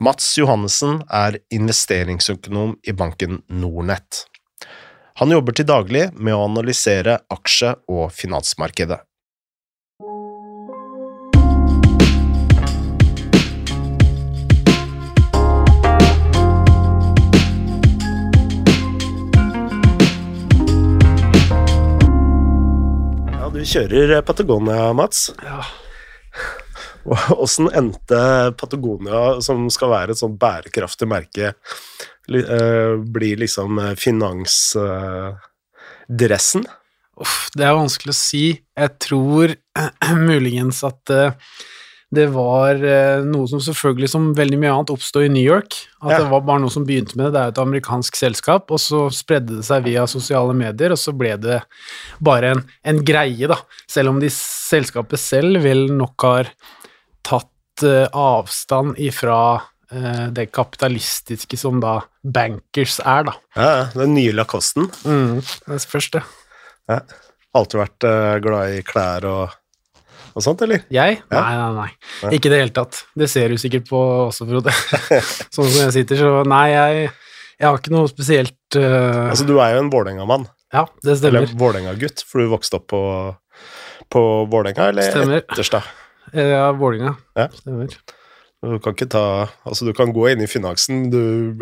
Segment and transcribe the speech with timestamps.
[0.00, 4.22] Mats Johannessen er investeringsøkonom i banken Nornett.
[5.20, 8.96] Han jobber til daglig med å analysere aksje- og finansmarkedet.
[23.36, 25.28] Ja, du kjører Patagonia, Mats.
[25.44, 25.60] Ja.
[27.04, 31.52] Åssen endte Patagonia, som skal være et sånn bærekraftig merke,
[32.28, 36.66] eh, blir liksom eh, finansdressen?
[37.20, 38.44] Uff, det er vanskelig å si.
[38.78, 39.46] Jeg tror
[40.30, 41.32] muligens at eh,
[42.10, 42.74] det var
[43.22, 45.76] noe som selvfølgelig, som veldig mye annet, oppstod i New York.
[46.02, 46.16] At Ja.
[46.24, 47.32] det var bare noe som begynte med det.
[47.36, 50.98] Det er jo et amerikansk selskap, og så spredde det seg via sosiale medier, og
[50.98, 51.60] så ble det
[52.18, 53.60] bare en, en greie, da.
[53.86, 56.50] Selv om de selskapet selv vel nok har
[57.26, 59.38] tatt eh, avstand ifra
[59.92, 63.34] eh, det kapitalistiske som da bankers er, da.
[63.56, 64.90] Ja, den nye Lacosten.
[65.04, 66.22] Mm, det spørs, det.
[66.90, 67.00] Ja.
[67.56, 69.56] Alltid vært eh, glad i klær og,
[70.34, 70.84] og sånt, eller?
[70.92, 71.18] Jeg?
[71.24, 71.40] Ja.
[71.40, 71.88] Nei, nei, nei.
[72.22, 72.32] Nei.
[72.36, 73.02] Ikke i det hele tatt.
[73.18, 74.74] Det ser du sikkert på også, Frode.
[75.54, 77.10] sånn som jeg sitter, så nei, jeg,
[77.58, 79.28] jeg har ikke noe spesielt uh...
[79.30, 80.46] Altså, du er jo en Vålerenga-mann.
[80.70, 81.42] Ja, det stemmer.
[81.42, 83.02] Eller Vålerenga-gutt, for du vokste opp på,
[84.12, 85.42] på Vålerenga, eller Stemmer.
[85.42, 85.90] Etterstad?
[86.36, 87.16] Ja, Vålinga.
[87.38, 87.48] Ja.
[87.54, 87.94] Stemmer.
[88.60, 89.26] Du kan ikke ta
[89.64, 91.56] Altså, du kan gå inn i finansen, du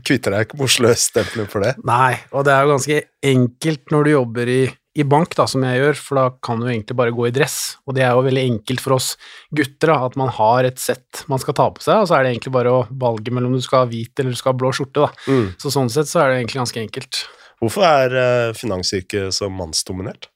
[0.00, 1.74] kvitter deg ikke med Oslo-stempelet for det.
[1.84, 4.62] Nei, og det er jo ganske enkelt når du jobber i,
[4.96, 7.58] i bank, da, som jeg gjør, for da kan du egentlig bare gå i dress.
[7.84, 9.12] Og det er jo veldig enkelt for oss
[9.52, 12.24] gutter, da, at man har et sett man skal ta på seg, og så er
[12.24, 14.72] det egentlig bare å valge mellom du skal ha hvit eller du skal ha blå
[14.72, 15.28] skjorte, da.
[15.28, 15.52] Mm.
[15.60, 17.24] Så sånn sett så er det egentlig ganske enkelt.
[17.62, 20.31] Hvorfor er uh, finansyrket så mannsdominert?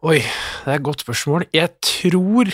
[0.00, 1.44] Oi, det er et godt spørsmål.
[1.52, 2.48] Jeg tror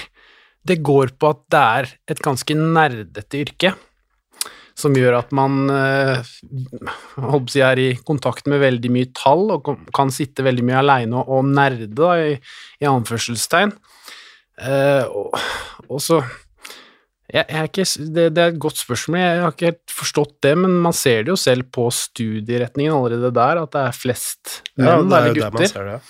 [0.66, 3.70] det går på at det er et ganske nerdete yrke,
[4.76, 6.26] som gjør at man eh,
[7.48, 11.46] si, er i kontakt med veldig mye tall, og kan- sitte veldig mye aleine og,
[11.46, 12.34] nerde, da, i,
[12.82, 13.72] i anførselstegn.
[14.56, 15.34] Uh, og,
[15.92, 16.22] og så
[17.28, 17.84] jeg, jeg ikke,
[18.16, 21.26] det, det er et godt spørsmål, jeg har ikke helt forstått det, men man ser
[21.26, 25.52] det jo selv på studieretningen allerede der, at det er flest menn, det er eller
[25.58, 25.90] gutter.
[25.92, 26.00] det.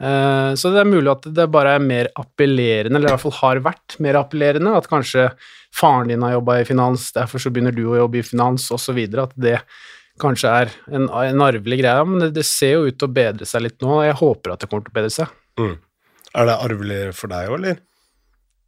[0.00, 3.38] Eh, Så det er mulig at det bare er mer appellerende, eller i hvert fall
[3.42, 5.28] har vært mer appellerende, at kanskje
[5.76, 8.98] faren din har jobba i finans, derfor så begynner du å jobbe i finans, osv.
[9.20, 9.58] At det
[10.20, 12.08] kanskje er en, en arvelig greie.
[12.08, 14.54] Men det, det ser jo ut til å bedre seg litt nå, og jeg håper
[14.54, 15.38] at det kommer til å bedre seg.
[15.60, 15.76] Mm.
[16.40, 17.80] Er det arvelig for deg òg, eller?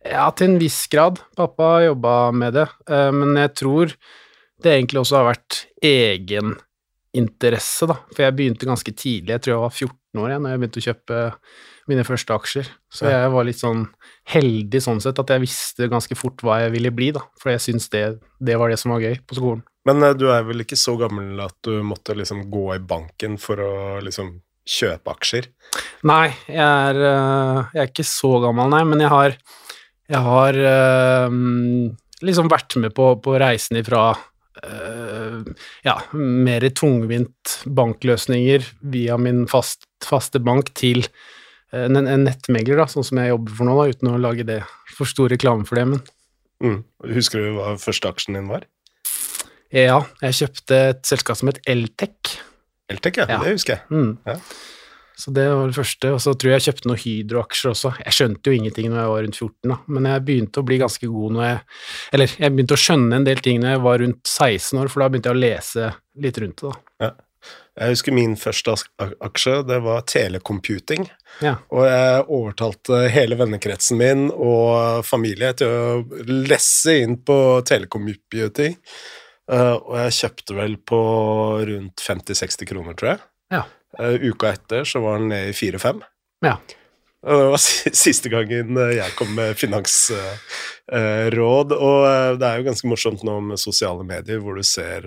[0.02, 1.20] Ja, til en viss grad.
[1.38, 3.92] Pappa har jobba med det, eh, men jeg tror
[4.62, 7.96] det egentlig også har vært egeninteresse, da.
[8.12, 10.80] For jeg begynte ganske tidlig, jeg tror jeg var 14 år jeg, når jeg begynte
[10.82, 11.20] å kjøpe
[11.88, 12.68] mine første aksjer.
[12.92, 13.22] Så Ja.
[13.24, 13.88] jeg var litt sånn
[14.28, 17.20] heldig sånn sett at jeg visste ganske fort hva jeg ville bli, da.
[17.40, 19.62] For jeg syns det, det var det som var gøy på skolen.
[19.86, 23.38] Men eh, du er vel ikke så gammel at du måtte liksom gå i banken
[23.38, 23.72] for å
[24.04, 25.48] liksom kjøpe aksjer?
[26.06, 29.34] Nei, jeg er, øh, jeg er ikke så gammel, nei, men jeg har,
[30.08, 31.30] jeg har øh,
[32.22, 34.12] liksom vært med på, på reisen ifra
[34.62, 35.40] Uh,
[35.82, 42.88] ja, mer tungvint bankløsninger via min fast, faste bank til øh, en, en nettmegler, da,
[42.90, 44.60] sånn som jeg jobber for nå, da, uten å lage det
[44.92, 46.02] for stor reklame for det, men
[46.62, 46.84] Mm.
[47.10, 48.68] Husker du hva første aksjen din var?
[49.72, 52.36] ja, jeg kjøpte et selskap som het Eltec.
[52.92, 53.26] Eltec, ja.
[53.26, 53.38] Ja.
[53.42, 53.82] Det husker jeg.
[53.90, 54.12] Mm.
[54.28, 54.36] Ja.
[55.22, 57.92] Så det var det første, og så tror jeg jeg kjøpte noen Hydro-aksjer også.
[58.00, 60.78] Jeg skjønte jo ingenting når jeg var rundt 14, da, men jeg begynte å bli
[60.80, 61.58] ganske god når jeg
[62.16, 65.02] Eller jeg begynte å skjønne en del ting når jeg var rundt 16 år, for
[65.04, 65.90] da begynte jeg å lese
[66.26, 67.12] litt rundt det, da.
[67.72, 68.74] Jeg husker min første
[69.24, 71.06] aksje, det var telecomputing.
[71.40, 71.54] Ja.
[71.72, 77.36] Og jeg overtalte hele vennekretsen min og familie til å lesse inn på
[77.68, 78.76] telecomputing.
[79.52, 81.00] Eh, og jeg kjøpte vel på
[81.68, 83.20] rundt 50-60 kroner, tror jeg.
[83.56, 83.62] Ja.
[83.98, 86.02] Eh, uka etter så var den nede i 4-5.
[86.44, 86.56] Ja.
[87.22, 87.62] Og det var
[88.04, 91.68] siste gangen eh, jeg kom med finansråd.
[91.78, 91.98] og
[92.36, 95.00] det er jo ganske morsomt nå med sosiale medier, hvor du ser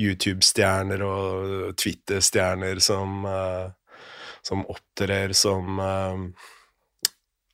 [0.00, 3.68] YouTube-stjerner og Twitter-stjerner som, eh,
[4.42, 6.50] som opptrer som eh,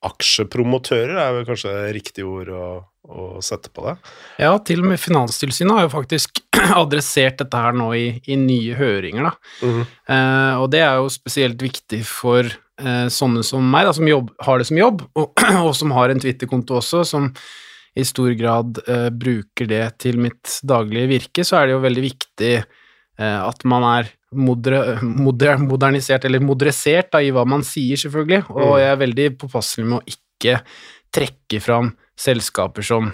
[0.07, 2.67] aksjepromotører, er vel kanskje riktig ord å,
[3.05, 3.95] å sette på det.
[4.41, 6.41] Ja, til og med Finanstilsynet har jo faktisk
[6.83, 9.35] adressert dette her nå i, i nye høringer, da.
[9.61, 14.33] Eh, og det er jo spesielt viktig for eh, sånne som meg, da, som jobb,
[14.47, 17.29] har det som jobb, og, og som har en Twitter-konto også, som
[17.99, 22.05] i stor grad eh, bruker det til mitt daglige virke, så er det jo veldig
[22.05, 27.99] viktig eh, at man er moder, moder, modernisert, eller moderisert da, i hva man sier,
[27.99, 28.79] selvfølgelig, og Mm.
[28.79, 30.61] jeg er veldig påpasselig med å ikke
[31.11, 31.91] trekke fram
[32.21, 33.11] selskaper som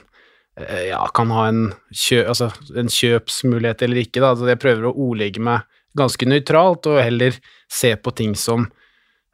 [0.61, 4.20] eh, ja, kan ha en, kjø, altså, en kjøpsmulighet eller ikke.
[4.20, 4.34] Da.
[4.34, 5.64] Altså, jeg prøver å ordlegge meg
[5.96, 7.38] ganske nøytralt, og heller
[7.73, 8.67] se på ting som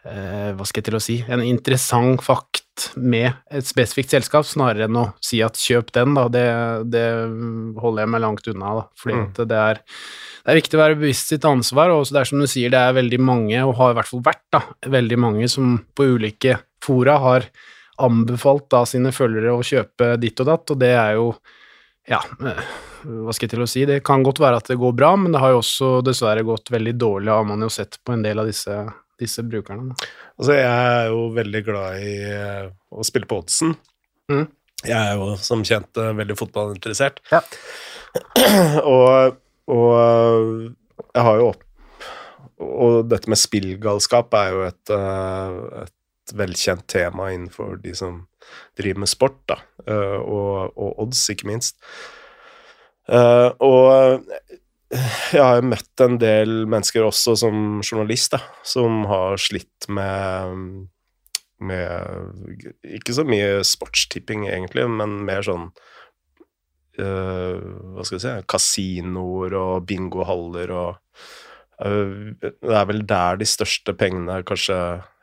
[0.07, 2.23] eh, hva skal jeg til å si, en interessant
[2.73, 6.29] fakt med et spesifikt selskap, snarere enn å si at kjøp den, da.
[6.29, 7.05] Det, det
[7.81, 8.85] holder jeg meg langt unna, da.
[8.97, 9.33] Fordi Mm.
[9.49, 9.75] det er,
[10.45, 12.79] det er viktig å være bevisst sitt ansvar, og det er som du sier, det
[12.79, 16.59] er veldig mange, og har i hvert fall vært, da, veldig mange som på ulike
[16.83, 17.47] fora har
[17.99, 21.35] anbefalt da sine følgere å kjøpe ditt og datt, og det er jo
[22.09, 22.65] ja, eh,
[23.05, 25.31] hva skal jeg til å si, det kan godt være at det går bra, men
[25.33, 28.41] det har jo også dessverre gått veldig dårlig, har man jo sett på en del
[28.43, 28.75] av disse,
[29.21, 29.93] disse brukerne.
[29.93, 30.11] da.
[30.43, 33.77] Altså, jeg er jo veldig glad i eh, å spille på oddsen.
[34.27, 34.49] Mm.
[34.83, 37.21] Jeg er jo som kjent eh, veldig fotballinteressert.
[37.31, 37.39] Ja.
[38.97, 39.37] og,
[39.71, 40.49] og eh,
[41.05, 41.63] jeg har jo opp
[42.67, 44.93] Og dette med spillgalskap er jo et,
[45.85, 48.19] et velkjent tema innenfor de som
[48.79, 49.57] driver med sport, da.
[50.19, 51.79] og, og odds, ikke minst.
[53.07, 54.27] Og
[54.93, 60.89] jeg har møtt en del mennesker også som journalist, da, som har slitt med
[61.63, 65.69] med Ikke så mye sportstipping, egentlig, men mer sånn
[66.99, 71.23] eh, Hva skal jeg si Kasinoer og bingohaller og
[71.85, 74.79] eh, Det er vel der de største pengene kanskje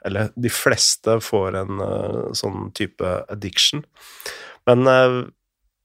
[0.07, 3.83] Eller de fleste får en eh, sånn type addiction.
[4.69, 4.88] Men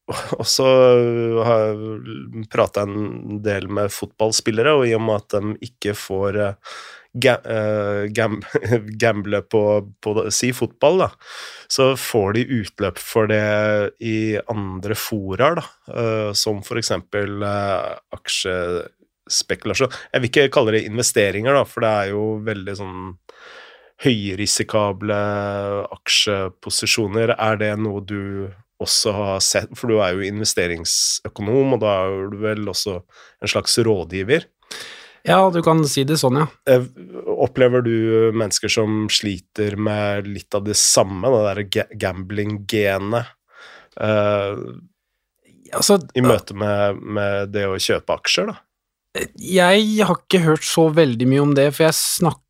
[0.12, 0.66] uh, også
[1.46, 6.42] har jeg prata en del med fotballspillere, og i og med at de ikke får
[7.14, 8.42] ga, eh, gam,
[9.02, 9.62] gamble på,
[10.00, 11.08] på si fotball, da,
[11.70, 15.66] så får de utløp for det i andre fora, da,
[16.36, 19.94] som eksempel eh, aksjespekulasjon.
[20.12, 23.04] Jeg vil ikke kalle det investeringer, da, for det er jo veldig sånn
[24.04, 25.16] høyrisikable
[25.94, 27.36] aksjeposisjoner.
[27.38, 28.50] Er det noe du
[28.82, 33.50] også har sett, for du er jo investeringsøkonom, og da er du vel også en
[33.50, 34.48] slags rådgiver.
[35.24, 36.48] Ja, du kan si det sånn, ja.
[36.68, 36.84] Eh,
[37.32, 43.32] Opplever du mennesker som sliter med litt av det samme, det derre gambling-genet,
[44.00, 44.58] uh,
[45.74, 48.60] Altså, i møte med, med det å kjøpe aksjer, da?
[49.38, 51.96] jeg har ikke hørt så veldig mye om det, for jeg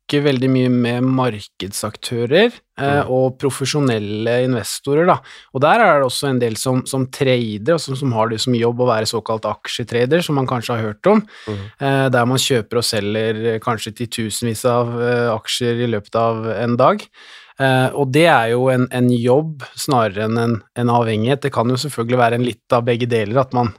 [0.05, 3.09] snakker veldig mye med markedsaktører eh, Mm.
[3.09, 5.15] og profesjonelle investorer, da.
[5.53, 8.53] Og der er det også en del som, som trader, som, som har det som
[8.53, 11.71] jobb å være såkalt aksjetrader, som man kanskje har hørt om, Mm.
[11.79, 16.45] eh, der man kjøper og selger eh, kanskje titusenvis av eh, aksjer i løpet av
[16.51, 17.01] en dag.
[17.57, 21.39] Uh, og det er jo en, en jobb snarere enn en, en avhengighet.
[21.45, 23.69] Det kan jo selvfølgelig være en litt av begge deler, at man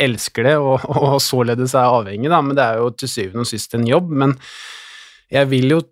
[0.00, 3.50] elsker det og, og således er avhengig, da, men det er jo til syvende og
[3.50, 4.08] sist en jobb.
[4.08, 4.32] Men
[5.32, 5.82] jeg vil jo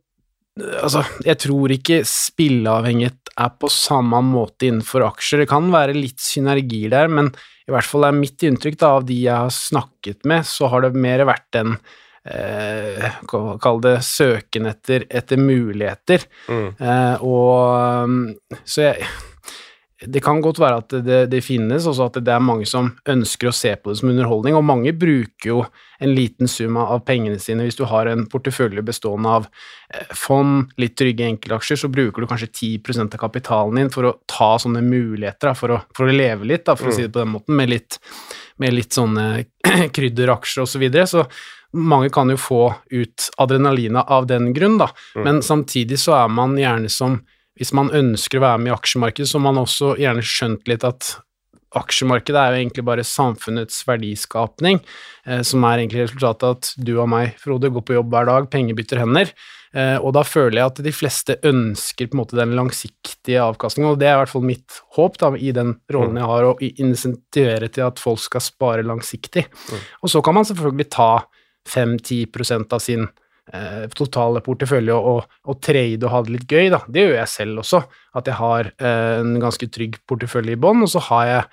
[0.54, 5.40] Altså, jeg tror ikke spilleavhengighet er på samme måte innenfor aksjer.
[5.42, 7.32] Det kan være litt synergier der, men
[7.66, 10.84] i hvert fall er mitt inntrykk da, av de jeg har snakket med, så har
[10.84, 11.74] det mer vært en
[12.30, 16.22] eh, Kall det søken etter, etter muligheter.
[16.46, 16.68] Mm.
[16.78, 18.20] Eh, og um,
[18.62, 19.10] Så jeg
[20.06, 23.50] Det kan godt være at det, det finnes, også at det er mange som ønsker
[23.50, 25.62] å se på det som underholdning, og mange bruker jo
[26.04, 27.66] en liten sum av pengene sine.
[27.66, 32.30] Hvis du har en portefølje bestående av eh, fond, litt trygge enkeltaksjer, så bruker du
[32.30, 36.48] kanskje 10% av kapitalen din for å ta sånne muligheter, for, å, for å leve
[36.50, 38.00] litt, for å si det på den måten, med litt,
[38.62, 39.28] med litt sånne
[39.96, 41.08] krydderaksjer og så videre.
[41.10, 41.26] Så
[41.74, 42.64] mange kan jo få
[42.94, 44.90] ut adrenalina av den grunn, da.
[45.18, 47.18] Men samtidig så er man gjerne som
[47.58, 50.86] Hvis man ønsker å være med i aksjemarkedet, så har man også gjerne skjønt litt
[50.86, 51.14] at
[51.78, 54.80] aksjemarkedet er jo egentlig bare samfunnets verdiskapning,
[55.26, 58.30] eh, som er egentlig resultatet av at du og meg, Frode, går på jobb hver
[58.30, 59.32] dag, penger bytter hender.
[59.74, 63.94] Eh, og da føler jeg at de fleste ønsker på en måte den langsiktige avkastningen,
[63.94, 66.70] og det er i hvert fall mitt håp da, i den rollen jeg har, å
[66.86, 69.48] insentivere til at folk skal spare langsiktig.
[70.02, 71.10] Og så kan man selvfølgelig ta
[71.70, 73.08] 5-10% av sin
[73.52, 76.80] eh, totale portefølje og, og, trade og ha det litt gøy, da.
[76.88, 77.82] Det gjør jeg selv også,
[78.20, 81.46] at jeg har eh, en ganske trygg portefølje i bånn, og så har jeg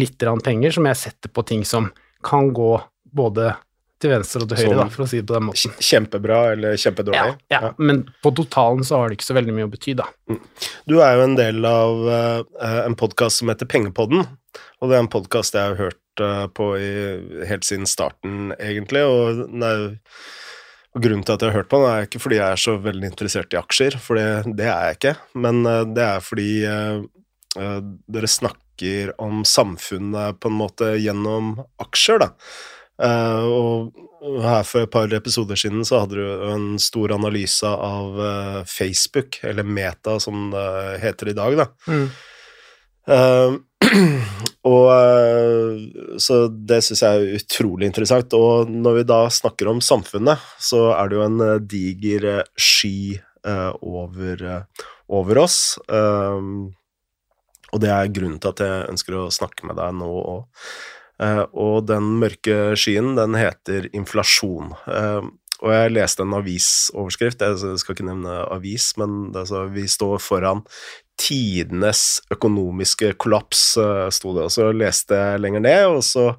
[0.00, 1.90] litt penger som jeg setter på ting som
[2.26, 2.76] kan gå
[3.10, 3.54] både
[4.00, 5.74] til venstre og til høyre, da, for å si det på den måten.
[5.84, 7.32] Kjempebra eller kjempedårlig?
[7.52, 10.06] Ja, ja, men på totalen så har det ikke så veldig mye å bety, da.
[10.88, 14.24] Du er jo en del av uh, en podkast som heter Pengepodden,
[14.80, 16.92] og det er en podkast jeg har hørt uh, på i,
[17.50, 19.84] helt siden starten, egentlig, og, den er,
[20.90, 22.74] og grunnen til at jeg har hørt på den, er ikke fordi jeg er så
[22.82, 25.14] veldig interessert i aksjer, for det, det er jeg ikke,
[25.46, 27.80] men eh, det er fordi uh,
[28.10, 32.32] dere snakker om samfunnet på en måte gjennom aksjer, da.
[33.00, 33.46] Uh,
[34.20, 38.58] og her for et par episoder siden så hadde du en stor analyse av uh,
[38.68, 41.70] Facebook, eller Meta som det heter i dag, da.
[41.86, 42.10] Uh,
[44.70, 48.36] og uh, Så det syns jeg er utrolig interessant.
[48.38, 53.18] Og når vi da snakker om samfunnet, så er det jo en uh, diger sky
[53.40, 54.42] over,
[55.08, 55.78] over, oss.
[55.88, 60.08] og det er grunnen til at jeg ønsker å snakke med deg nå.
[60.12, 60.66] Og,
[61.56, 64.74] og den mørke skyen, den heter inflasjon.
[65.60, 70.60] Og jeg leste en avisoverskrift, jeg skal ikke nevne avis, men altså, vi står foran
[71.20, 74.46] tidenes økonomiske kollaps, uh, sto det.
[74.48, 76.30] Og så leste jeg lenger ned, og så,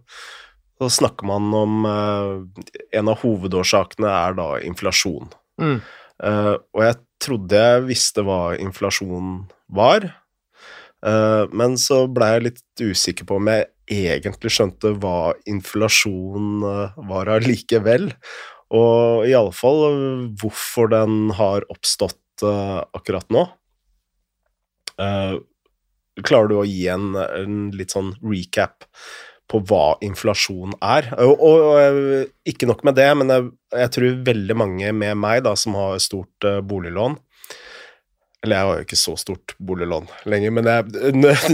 [0.82, 2.64] så snakker man om uh,
[2.98, 5.30] En av hovedårsakene er da inflasjon.
[5.62, 5.78] Mm.
[6.22, 10.10] Uh, og jeg trodde jeg visste hva inflasjon var,
[11.02, 16.62] men så blei jeg litt usikker på om jeg egentlig skjønte hva inflasjon
[17.10, 18.12] var allikevel.
[18.78, 19.82] Og iallfall
[20.38, 23.48] hvorfor den har oppstått akkurat nå.
[25.02, 25.40] Uh,
[26.26, 28.86] klarer du å gi en, en, litt sånn recap
[29.52, 31.10] på hva inflasjon er?
[31.24, 33.50] Og, og, og ikke nok med det, men jeg,
[33.82, 37.18] jeg, tror veldig mange med meg da, som har stort uh, boliglån
[38.44, 40.78] Eller jeg har jo ikke så stort boliglån lenger, men det,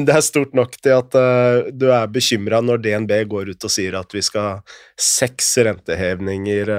[0.10, 3.74] det er stort nok til at uh, du er bekymra når DNB går ut og
[3.74, 6.74] sier at vi skal ha seks rentehevninger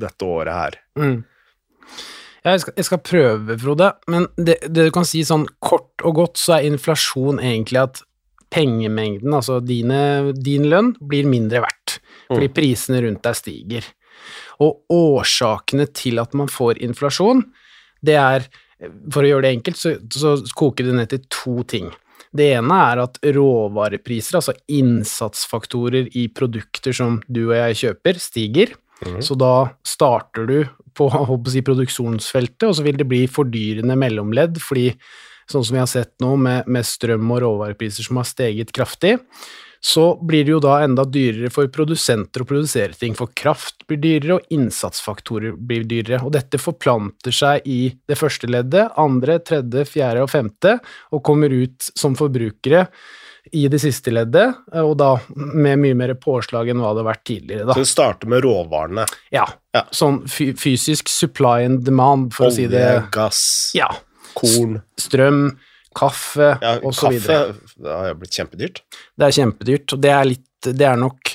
[0.00, 0.82] dette året her.
[1.00, 1.22] Mm.
[2.44, 6.18] Jeg skal, jeg skal, prøve, Frode, men det, det, du kan si sånn kort og
[6.18, 8.02] godt, så er inflasjon egentlig at
[8.54, 11.98] pengemengden, altså dine, din lønn, blir mindre verdt
[12.28, 12.54] fordi mm.
[12.56, 13.88] prisene rundt deg stiger.
[14.64, 17.42] Og årsakene til at man får inflasjon,
[18.04, 18.46] det er
[19.14, 21.86] For å gjøre det enkelt, så, så koker det ned til to ting.
[22.34, 28.74] Det ene er at råvarepriser, altså innsatsfaktorer i produkter som du og jeg kjøper, stiger.
[29.06, 29.20] Mm.
[29.24, 29.54] Så da
[29.86, 30.58] starter du
[30.96, 31.08] på
[31.50, 34.90] si, produksjonsfeltet, og så vil det bli fordyrende mellomledd, fordi
[35.50, 39.18] sånn som vi har sett nå med, med strøm og råvarepriser som har steget kraftig,
[39.84, 44.00] så blir det jo da enda dyrere for produsenter å produsere ting, for kraft blir
[44.00, 46.22] dyrere, og innsatsfaktorer blir dyrere.
[46.24, 50.78] Og dette forplanter seg i det første leddet, andre, tredje, fjerde og femte,
[51.12, 52.86] og kommer ut som forbrukere
[53.52, 57.24] i det siste leddet, og da med mye mer påslag enn hva det har vært
[57.28, 57.66] tidligere.
[57.68, 57.76] Da.
[57.76, 59.04] Så det starter med råvarene?
[59.34, 59.44] Ja.
[59.76, 59.84] ja.
[59.94, 63.42] Sånn fysisk supply and demand, for Olje, å si det Olje, gass,
[63.76, 63.90] ja.
[64.38, 65.44] korn Strøm,
[65.94, 67.20] kaffe ja, osv.
[67.20, 67.38] Kaffe
[67.84, 68.82] har blitt kjempedyrt.
[69.14, 71.34] Det er kjempedyrt, og det er litt Det er nok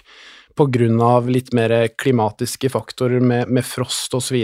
[0.59, 4.35] av litt mer klimatiske faktorer med, med frost osv.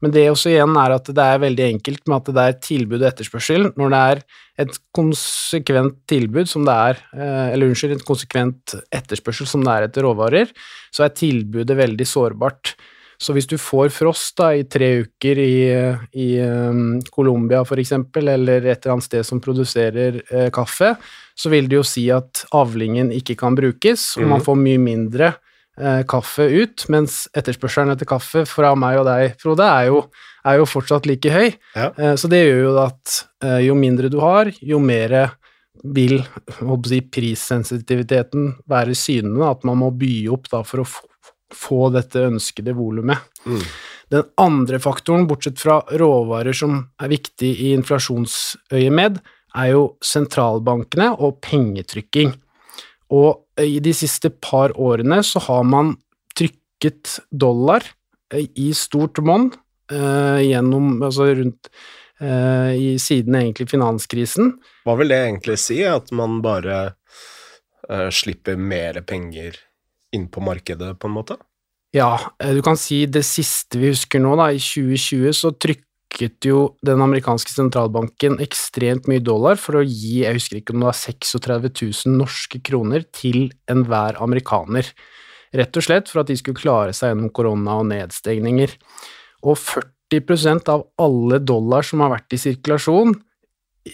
[0.00, 3.00] Men det også igjen er at det er veldig enkelt med at det er tilbud
[3.00, 3.70] og etterspørsel.
[3.78, 4.22] Når det er
[4.64, 9.88] et konsekvent tilbud som det er, eh, eller unnskyld, et konsekvent etterspørsel som det er
[9.88, 10.52] etter råvarer,
[10.92, 12.74] så er tilbudet veldig sårbart.
[13.18, 15.56] Så hvis du får frost da, i tre uker i,
[16.22, 20.92] i um, Colombia f.eks., eller et eller annet sted som produserer uh, kaffe,
[21.34, 24.46] så vil det jo si at avlingen ikke kan brukes, og man mhm.
[24.46, 29.66] får mye mindre uh, kaffe ut, mens etterspørselen etter kaffe fra meg og deg, Frode,
[29.66, 30.04] er jo,
[30.46, 31.50] er jo fortsatt like høy.
[31.74, 31.90] Ja.
[31.98, 33.18] Uh, så det gjør jo at
[33.62, 35.14] jo mindre du har, jo mer
[35.94, 36.20] vil
[36.86, 41.06] si, prissensitiviteten være synende, at man må by opp for å få
[41.54, 43.22] få dette ønskede volumet.
[43.46, 43.62] Mm.
[44.12, 49.20] Den andre faktoren, bortsett fra råvarer som er viktig i inflasjonsøyemed,
[49.58, 52.32] er jo sentralbankene og pengetrykking.
[53.12, 55.94] Og i de siste par årene så har man
[56.36, 57.84] trykket dollar
[58.32, 59.48] eh, i stort monn
[59.92, 61.70] eh, gjennom Altså rundt
[62.20, 64.58] eh, i siden egentlig finanskrisen.
[64.84, 66.78] Hva vil det egentlig si, at man bare
[67.88, 69.56] eh, slipper mer penger
[70.16, 71.38] inn på markedet, på en måte?
[71.96, 76.48] Ja, eh, du kan si det siste vi husker nå, da, i 2020 så trykket
[76.48, 80.90] jo den amerikanske sentralbanken ekstremt mye dollar for å gi, jeg husker ikke om det
[80.90, 81.70] var 36
[82.08, 84.90] 000 norske kroner til enhver amerikaner.
[85.56, 88.74] Rett og slett for at de skulle klare seg gjennom korona og nedstengninger.
[89.48, 93.14] Og 40% av alle dollar som har vært i sirkulasjon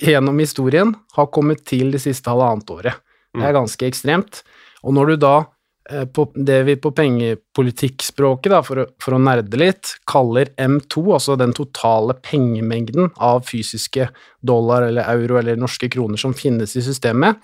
[0.03, 3.03] gjennom historien, har kommet til det siste halvannet året.
[3.35, 3.59] Det er mm.
[3.61, 4.41] ganske ekstremt.
[4.83, 5.35] Og når du da
[5.85, 12.17] på det vi på pengepolitikkspråket, for, for å nerde litt, kaller M2, altså den totale
[12.25, 14.09] pengemengden av fysiske
[14.41, 17.37] dollar eller euro eller norske kroner som finnes i systemet,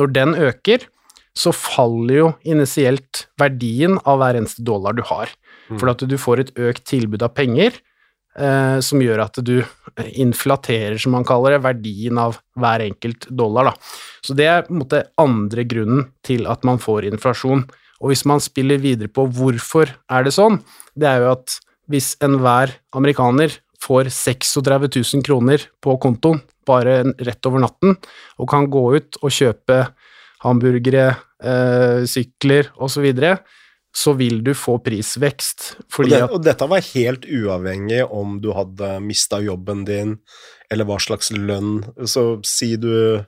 [0.00, 0.88] når den øker,
[1.34, 5.30] så faller jo initielt verdien av hver eneste dollar du har.
[5.68, 5.78] Mm.
[5.80, 7.74] For at du får et økt tilbud av penger
[8.38, 9.56] eh, som gjør at du
[10.14, 13.70] inflaterer, som man kaller det, verdien av hver enkelt dollar.
[13.70, 13.74] Da.
[14.24, 17.66] Så det er på en måte andre grunnen til at man får inflasjon.
[18.02, 20.58] Og hvis man spiller videre på hvorfor er det sånn,
[20.98, 21.58] det er jo at
[21.90, 23.52] hvis enhver amerikaner
[23.84, 27.98] får 36 000 kroner på kontoen bare rett over natten,
[28.40, 29.82] og kan gå ut og kjøpe
[30.44, 31.10] hamburgere,
[31.44, 33.34] eh, sykler osv., så,
[33.94, 35.66] så vil du få prisvekst.
[35.84, 40.16] Og, det, og, dette var helt uavhengig om du hadde mista jobben din,
[40.72, 43.20] eller hva slags lønn Så si du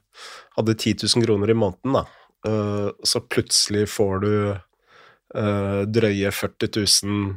[0.57, 2.07] hadde 10 000 kroner i måneden, da.
[2.47, 7.35] Uh, så plutselig får du uh, drøye 40 000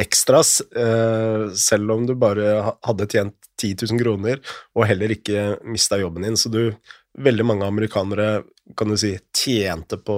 [0.00, 4.40] ekstras, uh, selv om du bare hadde tjent 10 000 kroner
[4.74, 6.38] og heller ikke mista jobben din.
[6.40, 6.72] Så du,
[7.18, 8.42] veldig mange amerikanere,
[8.76, 10.16] kan du si, tjente på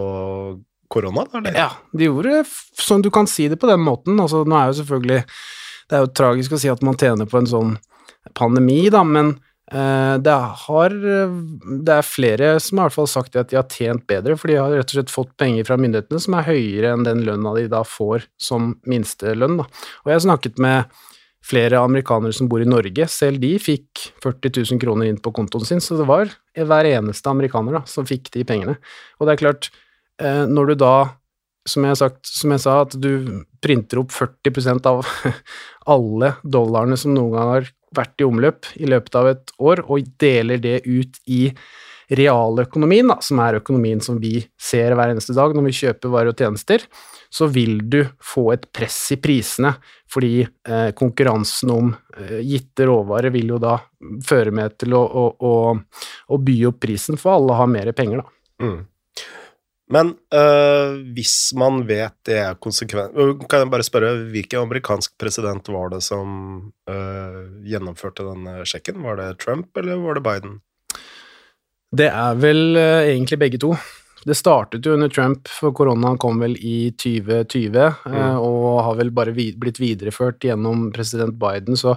[0.92, 1.56] korona, eller?
[1.56, 2.42] Ja, de gjorde
[2.78, 4.20] sånn du kan si det på den måten.
[4.20, 5.22] Altså, nå er jo selvfølgelig
[5.88, 7.72] Det er jo tragisk å si at man tjener på en sånn
[8.38, 9.34] pandemi, da, men
[9.70, 10.32] det,
[10.66, 10.92] har,
[11.86, 14.50] det er flere som har i hvert fall sagt at de har tjent bedre, for
[14.50, 17.54] de har rett og slett fått penger fra myndighetene som er høyere enn den lønna
[17.56, 19.60] de da får som minstelønn.
[19.62, 19.68] Da.
[20.02, 20.92] Og jeg har snakket med
[21.42, 25.66] flere amerikanere som bor i Norge, selv de fikk 40 000 kroner inn på kontoen
[25.66, 28.76] sin, så det var hver eneste amerikaner da, som fikk de pengene.
[29.18, 29.70] Og det er klart,
[30.22, 30.94] eh, når du da,
[31.68, 35.02] som jeg, sagt, som jeg sa, at du printer opp 40% av
[35.94, 40.12] alle dollarene som noen gang har vært i omløp i løpet av et år, og
[40.22, 41.46] deler det ut i
[42.12, 46.32] realøkonomien, da, som er økonomien som vi ser hver eneste dag når vi kjøper varer
[46.32, 46.84] og tjenester,
[47.32, 49.72] så vil du få et press i prisene,
[50.12, 53.78] fordi eh, konkurransen om eh, gitte råvarer vil jo da
[54.26, 55.54] føre med til å, å, å,
[56.28, 58.66] å, by opp prisen, for alle har mer penger, da.
[58.66, 58.80] Mm.
[59.92, 63.16] Men øh, hvis man vet det er konsekvent
[63.50, 69.02] Kan jeg bare spørre, hvilken amerikansk president var det som øh, gjennomførte denne sjekken?
[69.04, 70.60] Var det Trump, eller var det Biden?
[71.92, 73.74] Det er vel uh, egentlig begge to.
[74.24, 78.38] Det startet jo under Trump, for koronaen kom vel i 2020, eh, mm.
[78.38, 81.96] og har vel bare vid blitt videreført gjennom president Biden, så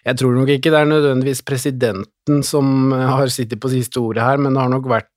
[0.00, 4.40] jeg tror nok ikke det er nødvendigvis presidenten som har sittet på siste ordet her,
[4.40, 5.10] men det har nok vært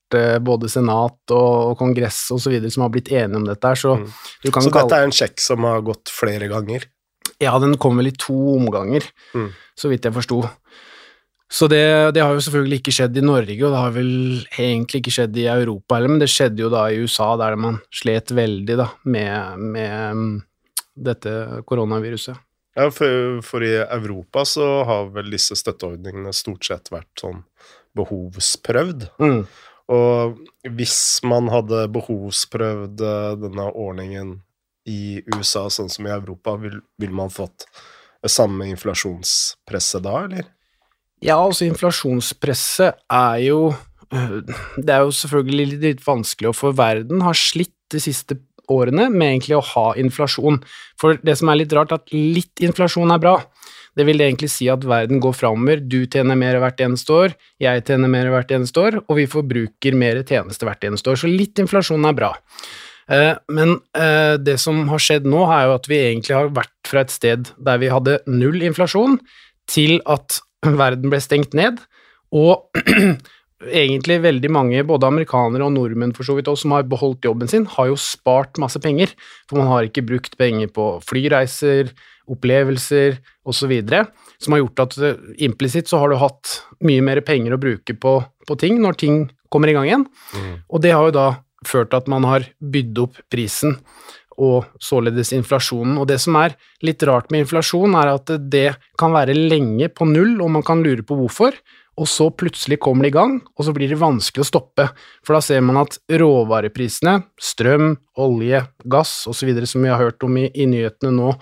[0.44, 2.56] både senat og, kongress osv.
[2.74, 4.10] som har blitt enige om dette her, så mm.
[4.48, 6.88] Så dette er en sjekk som har gått flere ganger?
[7.42, 9.50] Ja, den kom vel i to omganger, mm.
[9.80, 10.44] så vidt jeg forsto.
[11.54, 14.14] Så det, det, har jo selvfølgelig ikke skjedd i Norge, og det har vel
[14.58, 17.78] egentlig ikke skjedd i Europa heller, men det skjedde jo da i USA, der man
[17.94, 20.34] slet veldig da, med, med mm,
[21.10, 21.36] dette
[21.70, 22.40] koronaviruset.
[22.74, 27.44] Ja, for, for, i Europa så har vel disse støtteordningene stort sett vært sånn
[27.98, 29.06] behovsprøvd.
[29.22, 29.44] Mm.
[29.92, 30.38] Og
[30.78, 34.38] hvis man hadde behovsprøvd eh, denne ordningen
[34.88, 37.68] i USA sånn som i Europa, ville vil man fått
[38.30, 40.48] samme inflasjonspresset da, eller?
[41.24, 43.60] Ja, altså inflasjonspresset er jo
[44.12, 44.40] øh,
[44.78, 48.40] Det er jo selvfølgelig litt, vanskelig, og for verden har slitt de siste
[48.72, 50.62] årene med egentlig å ha inflasjon.
[51.00, 53.36] For det som er litt rart, at litt inflasjon er bra.
[53.94, 57.84] Det vil egentlig si at verden går framover, du tjener mer hvert eneste år, jeg
[57.86, 61.20] tjener mer hvert eneste år, og vi forbruker mer tjeneste hvert eneste år.
[61.22, 62.32] Så litt inflasjon er bra.
[63.12, 66.74] Øh, men øh, det som har skjedd nå, er jo at vi egentlig har vært
[66.90, 69.20] fra et sted der vi hadde null inflasjon,
[69.70, 70.40] til at
[70.84, 71.82] verden ble stengt ned,
[72.34, 72.74] og
[73.84, 77.52] egentlig veldig mange, både amerikanere og nordmenn for så vidt også, som har beholdt jobben
[77.52, 79.14] sin, har jo spart masse penger,
[79.50, 81.94] for man har ikke brukt penger på flyreiser,
[82.32, 83.18] opplevelser
[83.50, 83.74] osv.,
[84.44, 87.96] som har gjort at eh, implisitt så har du hatt mye mer penger å bruke
[87.96, 90.54] på, på ting når ting kommer i gang igjen, mm.
[90.70, 91.28] og det har jo da
[91.68, 93.78] ført til at man har bydd opp prisen
[94.42, 95.98] og således inflasjonen.
[96.02, 96.56] Og det som er
[96.86, 100.82] litt rart med inflasjon, er at det kan være lenge på null, og man kan
[100.84, 101.56] lure på hvorfor,
[101.94, 104.88] og så plutselig kommer det i gang, og så blir det vanskelig å stoppe,
[105.22, 110.40] for da ser man at råvareprisene, strøm, olje, gass osv., som vi har hørt om
[110.42, 111.36] i, i nyhetene nå,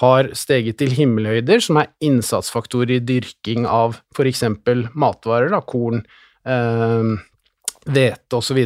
[0.00, 4.44] har steget til himmelhøyder, som er innsatsfaktorer i dyrking av f.eks.
[4.96, 6.04] matvarer, da, korn,
[6.48, 7.10] eh,
[7.86, 8.62] hvete eh, osv.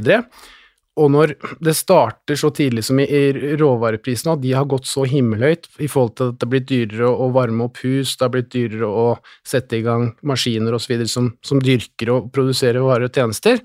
[0.94, 1.33] Og når
[1.64, 5.88] det starter så tidlig som i, i råvareprisene, og de har gått så himmelhøyt i
[5.90, 8.87] forhold til at det har blitt dyrere å varme opp hus, det har blitt dyrere
[8.87, 9.09] å
[9.42, 11.03] sette i gang maskiner osv.
[11.11, 13.59] Som, som dyrker og produserer varer og tjenester,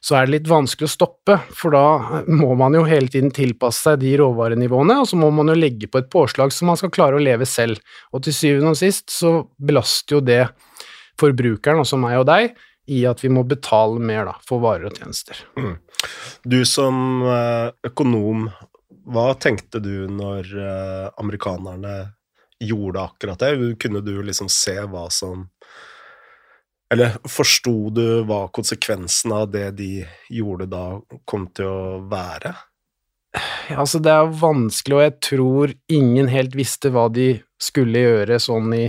[0.00, 3.84] så er det litt vanskelig å stoppe, for da må man jo hele tiden tilpasse
[3.88, 6.92] seg de råvarenivåene, og så må man jo legge på et påslag som man skal
[6.94, 7.82] klare å leve selv.
[8.14, 10.42] Og til syvende og sist så belaster jo det
[11.18, 12.56] forbrukeren, altså meg og deg,
[12.88, 15.42] i at vi må betale mer da, for varer og tjenester.
[15.58, 15.74] Mm.
[16.48, 18.48] Du som eh, økonom,
[19.08, 21.96] hva tenkte du når eh, amerikanerne
[22.64, 23.76] gjorde akkurat det?
[23.82, 25.48] Kunne du liksom se hva som
[26.92, 29.92] Eller forsto du hva konsekvensen av det de
[30.32, 30.84] gjorde da,
[31.28, 32.54] kom til å være?
[33.68, 38.38] Ja, altså, det er vanskelig, og jeg tror ingen helt visste hva de skulle gjøre
[38.40, 38.86] sånn i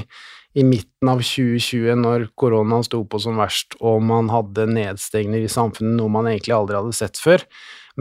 [0.58, 5.52] i midten av 2020, når koronaen sto på som verst, og man hadde nedstengninger i
[5.52, 7.44] samfunnet, noe man egentlig aldri hadde sett før.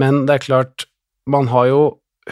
[0.01, 0.87] Men det er klart,
[1.29, 1.83] man har jo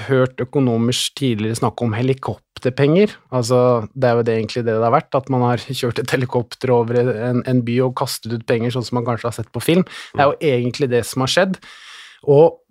[0.06, 3.14] hørt økonomers tidligere snakke om helikopterpenger.
[3.34, 3.60] Altså,
[3.94, 6.74] det er jo det egentlig det det har vært, at man har kjørt et helikopter
[6.74, 9.64] over en, en by og kastet ut penger, sånn som man kanskje har sett på
[9.64, 9.86] film.
[10.14, 11.58] Det er jo egentlig det som har skjedd.
[12.26, 12.62] Og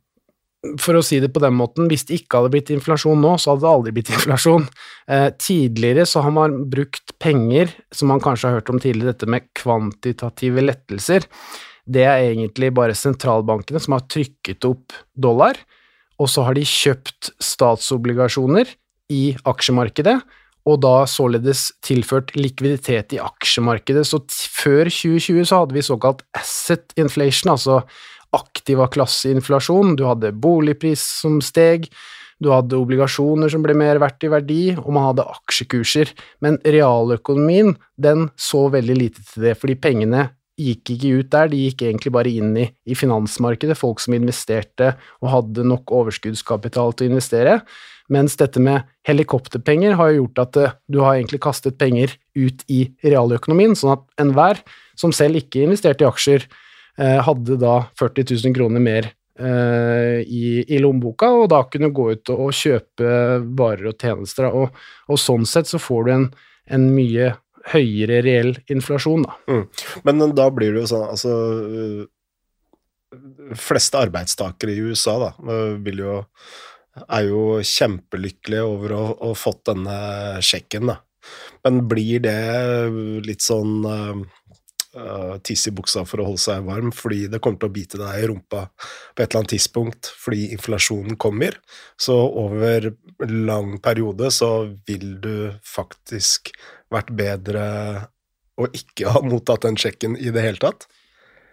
[0.82, 3.54] for å si det på den måten, hvis det ikke hadde blitt inflasjon nå, så
[3.54, 4.68] hadde det aldri blitt inflasjon.
[5.12, 9.30] Eh, tidligere så har man brukt penger, som man kanskje har hørt om tidligere, dette
[9.32, 11.30] med kvantitative lettelser.
[11.86, 15.60] Det er egentlig bare sentralbankene som har trykket opp dollar,
[16.22, 18.72] og så har de kjøpt statsobligasjoner
[19.14, 20.18] i aksjemarkedet,
[20.66, 24.02] og da således tilført likviditet i aksjemarkedet.
[24.08, 27.84] Så før 2020 så hadde vi såkalt asset inflation, altså
[28.36, 29.94] aktiva klasseinflasjon.
[30.00, 31.86] Du hadde boligpris som steg,
[32.44, 36.12] du hadde obligasjoner som ble mer verdt i verdi, og man hadde aksjekurser.
[36.44, 41.60] Men realøkonomien, den så veldig lite til det, fordi pengene gikk ikke ut der, de
[41.66, 47.08] gikk egentlig bare inn i, i finansmarkedet, folk som investerte og hadde nok overskuddskapital til
[47.08, 47.58] å investere.
[48.12, 52.86] Mens dette med helikopterpenger har gjort at uh, du har egentlig kastet penger ut i
[53.06, 54.62] realøkonomien, sånn at enhver
[54.98, 56.46] som selv ikke investerte i aksjer,
[57.02, 59.10] uh, hadde da 40 000 kroner mer
[59.42, 63.16] uh, i, i, lommeboka, og da kunne gå ut og, og kjøpe
[63.58, 64.52] varer og tjenester.
[64.52, 66.30] Og, og, sånn sett så får du en,
[66.78, 67.34] en mye
[67.74, 69.40] høyere reell inflasjon, da.
[69.50, 69.64] Mm.
[70.06, 71.32] Men da blir det jo sånn, altså
[73.56, 75.32] fleste arbeidstakere i USA da,
[75.86, 76.22] vil jo
[77.12, 79.98] er jo kjempelykkelige over å ha fått denne
[80.46, 81.02] sjekken, da.
[81.66, 82.38] Men blir det
[83.26, 87.72] litt sånn uh, tiss i buksa for å holde seg varm, fordi det kommer til
[87.72, 91.58] å bite deg i rumpa på et eller annet tidspunkt fordi inflasjonen kommer?
[91.98, 92.94] Så over
[93.26, 94.52] lang periode så
[94.88, 96.54] vil du faktisk
[96.96, 97.66] vært bedre
[98.56, 100.88] å ikke ha mottatt den sjekken i det hele tatt?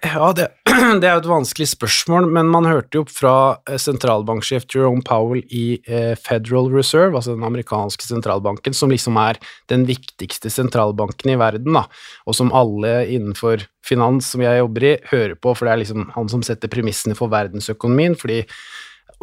[0.03, 0.49] Ja, det,
[1.01, 3.35] det, er jo et vanskelig spørsmål, men man hørte jo fra
[3.71, 9.39] eh, sentralbanksjef Jerome Powell i eh, Federal Reserve, altså den amerikanske sentralbanken, som liksom er
[9.71, 11.85] den viktigste sentralbanken i verden, da,
[12.27, 16.11] og som alle innenfor finans som jeg jobber i, hører på, for det er liksom
[16.17, 18.43] han som setter premissene for verdensøkonomien, fordi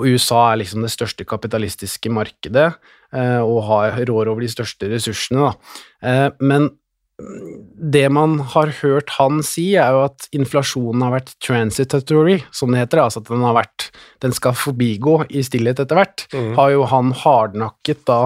[0.06, 2.68] USA er liksom det største kapitalistiske markedet
[3.14, 6.30] eh, og har rår over de største ressursene, da.
[6.40, 6.72] Men
[7.20, 12.84] det man har hørt han si, er jo at inflasjonen har vært transitory, som det
[12.84, 13.90] heter, altså at den har vært
[14.24, 16.26] Den skal forbigå i stillhet etter hvert.
[16.34, 16.54] Mm.
[16.58, 18.20] Har jo han hardnakket da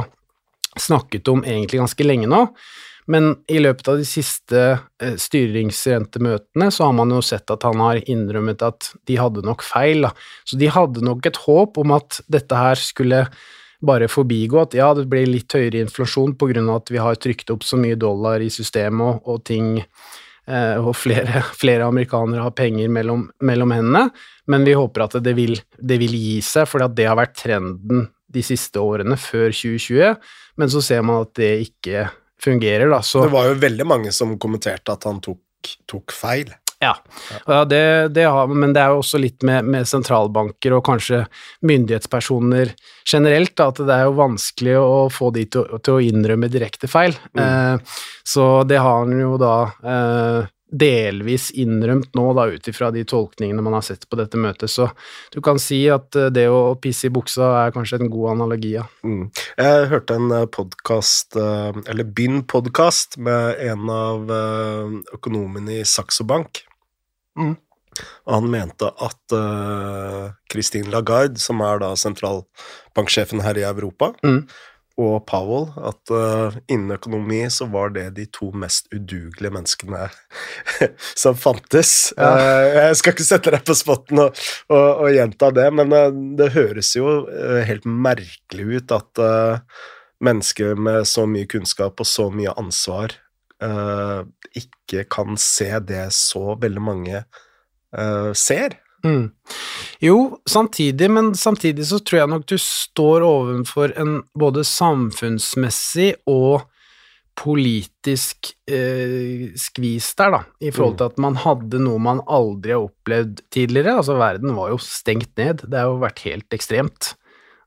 [0.80, 2.48] snakket om egentlig ganske lenge nå.
[3.12, 7.82] Men i løpet av de siste eh, styringsrentemøtene så har man jo sett at han
[7.84, 10.08] har innrømmet at de hadde nok feil.
[10.08, 10.14] Da.
[10.48, 13.26] Så de hadde nok et håp om at dette her skulle
[13.84, 17.66] bare forbigå at ja, det blir litt høyere inflasjon av at vi har trykt opp
[17.68, 22.88] så mye dollar i systemet og, og ting eh, og flere, flere, amerikanere har penger
[22.88, 24.08] mellom, mellom, hendene,
[24.48, 28.08] men vi håper at det vil, det vil gi seg, for det har vært trenden
[28.34, 30.16] de siste årene før 2020,
[30.58, 32.08] men så ser man at det ikke
[32.42, 33.02] fungerer, da.
[33.06, 36.54] Så, det var jo veldig mange som kommenterte at han tok, tok feil.
[36.84, 36.98] Ja,
[37.48, 41.22] ja det, det har, men det er jo også litt med, med, sentralbanker og kanskje
[41.64, 42.74] myndighetspersoner
[43.08, 46.90] generelt, da, at det er jo vanskelig å få de til, til å innrømme direkte
[46.92, 47.16] feil.
[47.38, 47.44] Mm.
[47.46, 49.56] Eh, så det har han jo da
[49.94, 54.72] eh, delvis innrømt nå, da, ut ifra de tolkningene man har sett på dette møtet.
[54.74, 54.90] Så
[55.34, 58.74] du kan si at eh, det å pisse i buksa er kanskje en god analogi,
[58.80, 58.88] ja.
[59.06, 59.28] Mm.
[59.60, 64.32] Jeg hørte en eh, podkast, eh, eller Byn-podkast, med en av
[65.14, 66.64] økonomene i Saxo Bank.
[67.38, 67.56] Mm.
[68.26, 69.36] Og han mente at
[70.50, 74.40] Christine Lagarde, som er da sentralbanksjefen her i Europa, mm.
[75.02, 80.06] Og Powell, at uh, innen økonomi så var det de to mest udugelige menneskene
[81.24, 82.12] som fantes.
[82.18, 82.30] Ja.
[82.38, 85.98] Uh, jeg skal ikke sette deg på spotten og, og, og gjenta det, men
[86.38, 87.24] det høres jo
[87.66, 89.26] helt merkelig ut at
[90.24, 93.18] mennesker med så mye kunnskap og så mye ansvar
[93.64, 94.24] uh,
[94.58, 97.24] ikke kan se det så veldig mange
[97.98, 98.80] uh, ser.
[99.04, 99.32] Mm.
[100.04, 100.18] Jo,
[100.50, 106.64] samtidig, men samtidig så tror jeg nok du står overfor en både samfunnsmessig og
[107.40, 111.00] politisk eh, skvis der, da, i forhold mm.
[111.00, 113.98] til at man hadde noe man aldri har opplevd tidligere.
[114.00, 115.66] Altså, verden var jo stengt ned.
[115.66, 117.14] Det har jo vært helt ekstremt.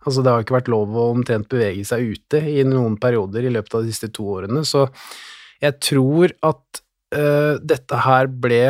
[0.07, 3.53] Altså, det har ikke vært lov å omtrent bevege seg ute i noen perioder i
[3.57, 4.87] løpet av de siste to årene, så
[5.63, 6.81] jeg tror at
[7.17, 8.61] eh, dette her ble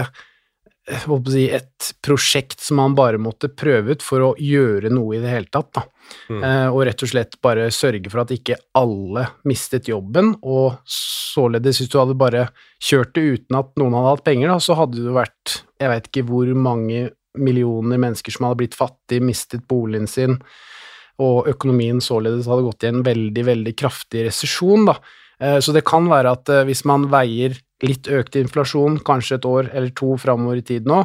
[0.87, 5.33] si, et prosjekt som man bare måtte prøve ut for å gjøre noe i det
[5.33, 5.83] hele tatt.
[6.31, 6.42] Mm.
[6.42, 11.81] Eh, og rett og slett bare sørge for at ikke alle mistet jobben, og således,
[11.81, 15.03] hvis du hadde bare kjørt det uten at noen hadde hatt penger, da, så hadde
[15.03, 20.09] det vært Jeg vet ikke hvor mange millioner mennesker som hadde blitt fattige, mistet boligen
[20.09, 20.38] sin,
[21.20, 24.96] og økonomien således hadde gått i en veldig, veldig kraftig resesjon, da.
[25.40, 29.48] Eh, Så det kan være at eh, hvis man veier litt økt inflasjon, kanskje et
[29.48, 31.02] år eller to framover i tid nå,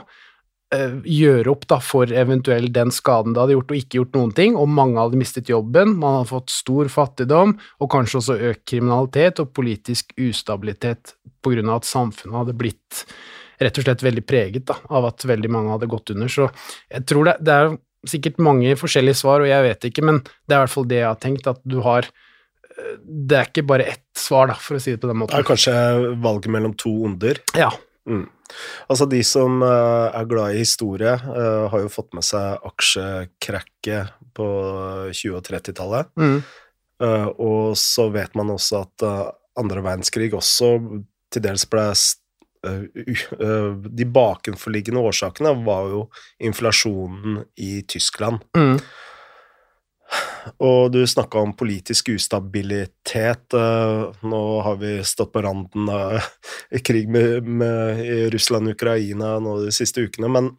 [0.75, 4.31] eh, gjøre opp da for eventuell den skaden det hadde gjort og ikke gjort noen
[4.37, 8.65] ting, og mange hadde mistet jobben, man hadde fått stor fattigdom, og kanskje også økt
[8.71, 13.05] kriminalitet og politisk ustabilitet på grunn av at samfunnet hadde blitt
[13.61, 16.31] rett og slett veldig preget da, av at veldig mange hadde gått under.
[16.31, 16.47] Så
[16.89, 17.75] jeg tror det, det er
[18.09, 21.01] sikkert mange forskjellige svar, og jeg vet ikke, men det er i hvert fall det
[21.01, 22.07] jeg har tenkt, at du har
[23.01, 25.35] Det er ikke bare ett svar, da, for å si det på den måten.
[25.37, 27.41] Det er kanskje valget mellom to onder.
[27.57, 27.71] Ja.
[28.09, 28.25] Mm.
[28.91, 34.15] Altså, de som eh, er glad i historie, eh, har jo fått med seg aksjekrakket
[34.37, 34.47] på
[35.11, 36.11] 20- og 30-tallet.
[36.19, 36.39] Mm.
[37.03, 39.07] Eh, og så vet man også at
[39.59, 40.73] andre verdenskrig også
[41.31, 41.91] til dels ble
[42.61, 46.01] De bakenforliggende årsakene var jo
[46.45, 48.43] inflasjonen i Tyskland.
[48.53, 48.77] Mm.
[50.61, 53.53] Og du snakka om politisk ustabilitet.
[53.53, 56.19] eh, Nå har vi stått på randen av
[56.87, 60.51] krig med, med i Russland og Ukraina nå de siste ukene, men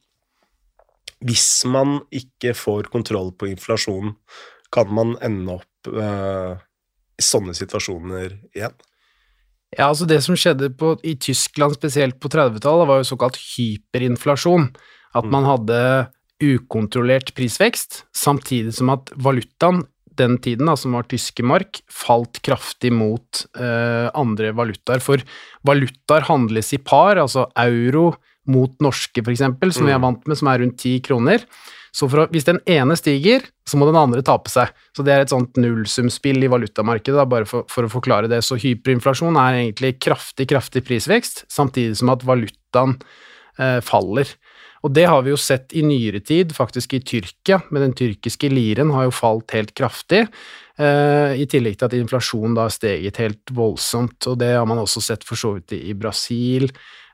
[1.23, 4.17] hvis man ikke får kontroll på inflasjonen,
[4.73, 6.57] kan man ende opp eh,
[7.19, 8.75] i sånne situasjoner igjen?
[9.73, 14.67] Ja, altså det som skjedde på, i Tyskland, spesielt på 30-tallet, var jo såkalt hyperinflasjon.
[15.17, 15.79] At man hadde
[16.43, 19.85] ukontrollert prisvekst, samtidig som at valutaen
[20.19, 25.01] den tiden, da, som var tyske mark, falt kraftig mot eh, andre valutaer.
[25.01, 25.23] For
[25.65, 28.11] valutaer handles i par, altså euro
[28.53, 30.05] mot norske, eksempel, som vi er Mm.
[30.05, 31.47] vant med, som er rundt ti kroner.
[31.95, 34.69] Så å, hvis den ene stiger, så må den andre tape seg.
[34.97, 38.43] Så det er et sånt nullsumspill i valutamarkedet, da, bare for, for å forklare det.
[38.45, 42.99] Så hyperinflasjon er egentlig kraftig, kraftig prisvekst, samtidig som at valutaen
[43.59, 44.29] eh, faller.
[44.83, 48.51] Og det har vi jo sett i nyere tid, faktisk i Tyrkia, med den tyrkiske
[48.51, 50.25] liren har jo falt helt kraftig,
[50.79, 54.83] eh, i tillegg til at inflasjonen da har steget helt voldsomt, og det har man
[54.83, 56.67] også sett for så vidt i Brasil,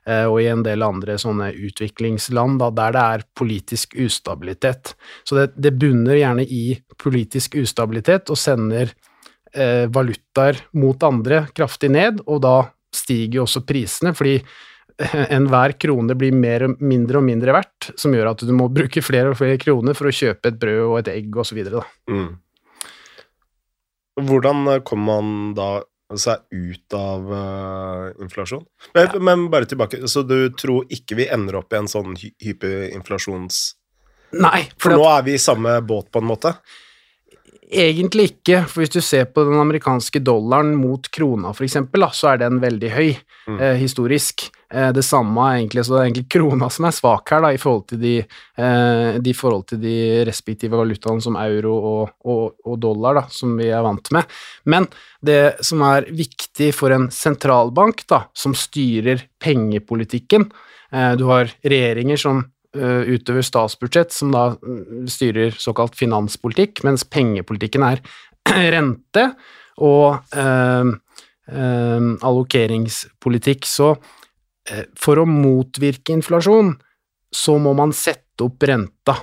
[0.07, 4.95] eh, og i en del andre sånne utviklingsland, da, der det er politisk ustabilitet.
[5.23, 8.95] Så det, det bunner gjerne i politisk ustabilitet, og sender
[9.53, 12.57] eh, valutaer mot andre kraftig ned, og da
[12.89, 14.39] stiger jo også prisene, fordi
[15.35, 19.03] enhver krone blir mer, og mindre og mindre verdt, som gjør at du må bruke
[19.05, 21.61] flere og flere kroner for å kjøpe et brød og et egg osv.
[22.11, 22.33] Mm.
[24.19, 25.69] Hvordan eh, kommer man da
[26.19, 28.65] seg ut av uh, inflasjon?
[28.97, 32.33] Men, men bare tilbake, så du tror ikke vi ender opp i en sånn hy
[32.49, 33.63] hyperinflasjons...
[34.39, 36.53] Nei, For for nå er vi i samme båt, på en måte?
[37.69, 42.39] egentlig ikke, for hvis du ser på den amerikanske dollaren mot krona eksempel, så er
[42.41, 43.09] den veldig høy
[43.49, 43.59] Mm.
[43.61, 44.49] eh, historisk.
[44.73, 47.61] Eh, det samme egentlig, så det er egentlig krona som er svak her da, i
[47.61, 52.75] forhold til de, eh, de, forhold til de respektive valutaene som euro og, og, og
[52.81, 54.35] dollar, da, som vi er vant med.
[54.69, 54.85] Men
[55.25, 60.45] det som er viktig for en sentralbank da, som styrer pengepolitikken,
[60.93, 67.81] eh, du har regjeringer som utøver statsbudsjett, som da mm, styrer såkalt finanspolitikk, mens pengepolitikken
[67.87, 67.97] er
[68.75, 69.23] rente
[69.81, 70.21] og
[71.49, 73.65] allokeringspolitikk.
[73.65, 73.95] Så
[74.99, 76.73] for å motvirke inflasjon,
[77.29, 79.17] så må man sette opp renta.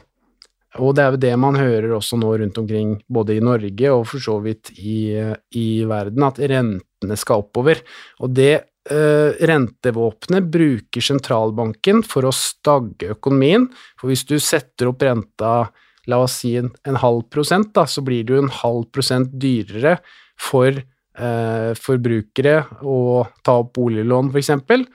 [0.82, 4.04] Og det er jo det man hører også nå rundt omkring, både i Norge og
[4.10, 5.14] for så vidt i,
[5.56, 7.80] i verden, at rentene skal oppover.
[8.20, 13.68] Og det eh, rentevåpenet bruker sentralbanken for å stagge økonomien.
[14.00, 15.70] For hvis du setter opp renta,
[16.10, 19.32] la oss si en, en halv prosent, da, så blir det jo en halv prosent
[19.32, 19.98] dyrere
[20.36, 20.76] for
[21.18, 24.50] eh, forbrukere å ta opp boliglån, f.eks.,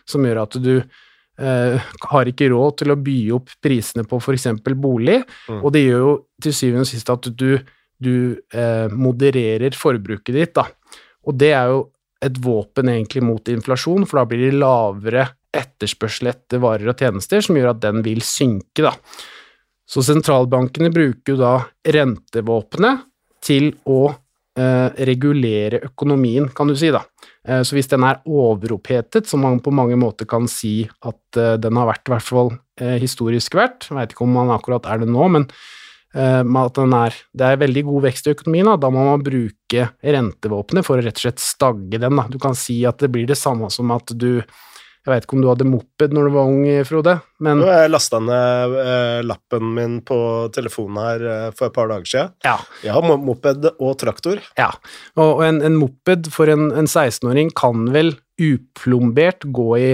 [0.07, 4.47] som gjør at du eh, har ikke råd til å by opp prisene på f.eks.
[4.75, 5.63] bolig, Mm.
[5.63, 7.57] og det gjør jo til syvende og sist at du,
[8.01, 8.13] du
[8.53, 10.67] eh, modererer forbruket ditt, da.
[11.27, 11.83] Og det er jo
[12.21, 17.41] et våpen egentlig mot inflasjon, for da blir det lavere etterspørsel etter varer og tjenester,
[17.41, 18.93] som gjør at den vil synke, da.
[19.91, 23.01] Så sentralbankene bruker jo da rentevåpenet
[23.43, 24.13] til å
[24.57, 27.05] regulere økonomien, kan du si, da.
[27.47, 31.57] Eh, så hvis den er overopphetet, som man på mange måter kan si at eh,
[31.61, 34.89] den har vært, i hvert fall eh, historisk vært, jeg vet ikke om man akkurat
[34.89, 35.47] er det nå, men
[36.13, 39.25] eh, at den er, det er veldig god vekst i økonomien, da, da må man
[39.25, 42.19] bruke rentevåpenet for å rett og slett stagge den.
[42.19, 42.27] Da.
[42.29, 44.43] Du kan si at det blir det samme som at du
[45.01, 48.19] Jeg veit ikke om du hadde moped når du var ung, Frode, men jeg lasta
[48.21, 50.17] ned eh, lappen min på
[50.53, 52.35] telefonen her eh, for et par dager siden.
[52.45, 52.59] ja.
[52.85, 54.43] Jeg har moped og traktor.
[54.59, 54.69] ja.
[55.17, 59.89] Og, og en, en moped for en, en 16-åring kan vel uplombert gå i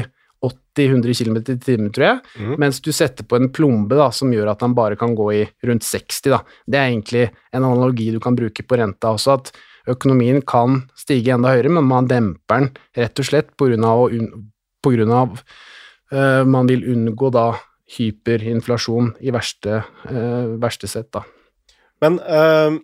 [0.78, 2.52] 80-100 km i timen, tror jeg, mm.
[2.62, 5.42] mens du setter på en plombe da, som gjør at han bare kan gå i
[5.66, 6.20] rundt 60.
[6.36, 6.42] Da.
[6.68, 7.24] Det er egentlig
[7.56, 9.52] en analogi du kan bruke på renta også, at
[9.96, 14.06] økonomien kan stige enda høyere, men man demper den rett og slett på grunn av,
[14.06, 14.12] å
[14.84, 15.40] på grunn av
[16.14, 17.50] uh, man vil unngå da
[17.98, 21.10] hyperinflasjon i verste, uh, verste sett.
[21.16, 21.24] Da.
[22.04, 22.78] Men eh,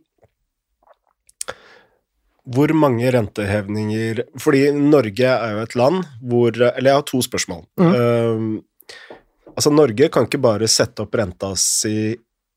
[2.53, 7.63] hvor mange rentehevninger Fordi Norge er jo et land hvor Eller jeg har to spørsmål.
[7.77, 8.41] Eh,
[9.53, 12.13] altså, Norge kan ikke bare sette opp renta si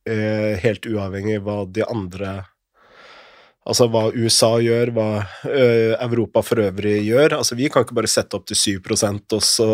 [0.07, 2.33] helt uavhengig av hva de andre
[3.67, 5.07] Altså hva USA gjør, hva
[5.51, 7.35] eh, Europa for øvrig gjør.
[7.41, 8.93] Altså Vi kan ikke bare sette opp til 7
[9.35, 9.67] også,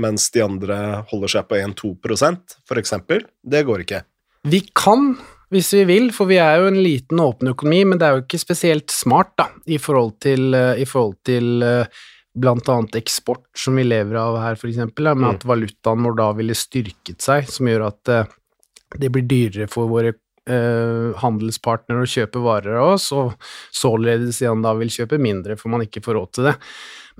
[0.00, 0.78] mens de andre
[1.10, 3.26] holder seg på 1-2% for eksempel.
[3.44, 4.00] Det går ikke.
[4.48, 5.18] Vi kan,
[5.52, 8.24] hvis vi vil, for vi er jo en liten åpen økonomi, men det er jo
[8.24, 12.00] ikke spesielt smart da, i forhold til, eh, i forhold til eh,
[12.40, 15.34] blant annet eksport som vi lever av her, eksempel, med Mm.
[15.34, 18.30] at valutaen vår da ville styrket seg, som gjør at
[18.98, 20.14] det blir dyrere for våre
[20.50, 23.36] eh, handelspartnere å kjøpe varer av oss, og
[23.74, 26.56] således igjen da vil kjøpe mindre, for man ikke får råd til det.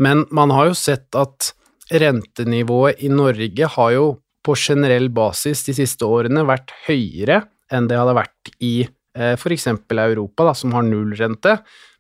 [0.01, 1.53] Men man har jo sett at
[1.91, 4.11] rentenivået i Norge har jo
[4.47, 9.69] på generell basis de siste årene vært høyere enn det hadde vært i eh, f.eks.
[9.69, 11.59] Europa, da, som har nullrente,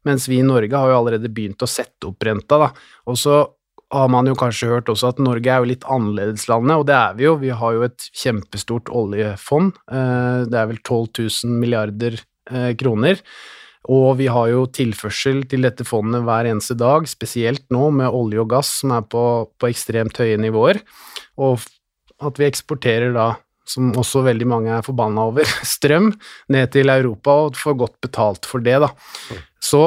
[0.08, 2.58] mens vi i Norge har jo allerede begynt å sette opp renta.
[2.62, 2.70] Da.
[3.10, 3.42] Og så
[3.90, 7.16] har man jo kanskje hørt også at Norge er jo litt annerledeslandet, og det er
[7.18, 7.37] vi jo.
[7.40, 9.72] Vi har jo et kjempestort oljefond.
[9.90, 13.22] Eh, det er vel 12 000 milliarder eh, kroner.
[13.90, 18.42] Og vi har jo tilførsel til dette fondet hver eneste dag, spesielt nå med olje
[18.42, 19.24] og gass som er på,
[19.59, 20.83] på ekstremt høye nivåer.
[21.40, 21.64] Og
[22.20, 23.33] at vi eksporterer da,
[23.66, 26.12] som også veldig mange er forbanna over, strøm
[26.53, 28.92] ned til Europa og får godt betalt for det, da.
[29.59, 29.83] Så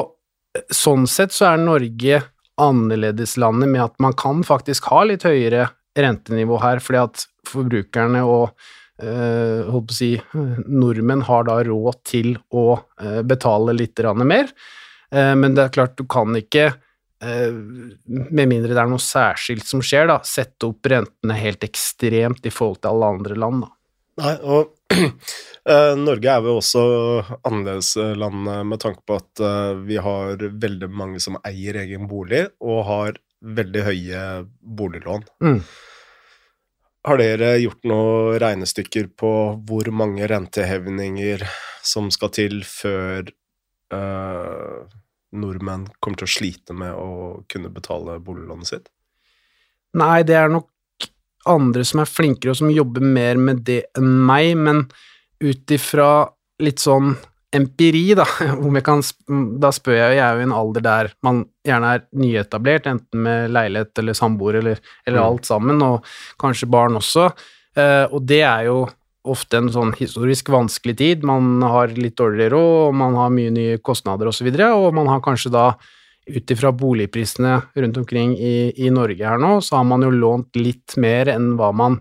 [0.74, 2.20] sånn sett så er Norge
[2.62, 8.54] annerledeslandet med at man kan faktisk ha litt høyere rentenivå her, fordi at forbrukerne og
[9.02, 10.12] eh, holdt på å si,
[10.68, 12.66] nordmenn har da råd til å
[13.02, 14.50] eh, betale litt mer.
[15.14, 16.72] Eh, men det er klart, du kan ikke,
[17.24, 22.46] eh, med mindre det er noe særskilt som skjer, da, sette opp rentene helt ekstremt
[22.46, 23.66] i forhold til alle andre land.
[23.66, 23.74] Da.
[24.24, 24.74] Nei, og
[26.04, 26.84] Norge er jo også
[27.48, 32.10] annerledes land eh, med tanke på at eh, vi har veldig mange som eier egen
[32.12, 34.24] bolig, og har veldig høye
[34.62, 35.26] boliglån.
[35.44, 35.62] Mm.
[37.04, 39.32] Har dere gjort noen regnestykker på
[39.68, 41.44] hvor mange rentehevninger
[41.84, 43.28] som skal til før
[43.92, 45.00] eh,
[45.34, 48.88] nordmenn kommer til å slite med å kunne betale boliglånet sitt?
[50.00, 50.70] Nei, det er nok
[51.50, 54.86] andre som er flinkere og som jobber mer med det enn meg, men
[55.44, 56.30] ut ifra
[56.64, 57.16] litt sånn
[57.54, 58.26] empiri, da,
[58.66, 59.04] om jeg kan,
[59.62, 63.22] da spør jeg, jeg er jo i en alder der man gjerne er nyetablert, enten
[63.28, 65.28] med leilighet eller samboer eller, eller Mm.
[65.28, 66.08] alt sammen, og
[66.42, 67.28] kanskje barn også,
[67.78, 68.88] eh, og det er jo
[69.24, 73.78] ofte en sånn historisk vanskelig tid, man har litt dårligere råd, man har mye nye
[73.80, 75.68] kostnader og så videre, og man har kanskje da
[76.26, 80.56] ut ifra boligprisene rundt omkring i, i Norge her nå, så har man jo lånt
[80.60, 82.00] litt mer enn hva man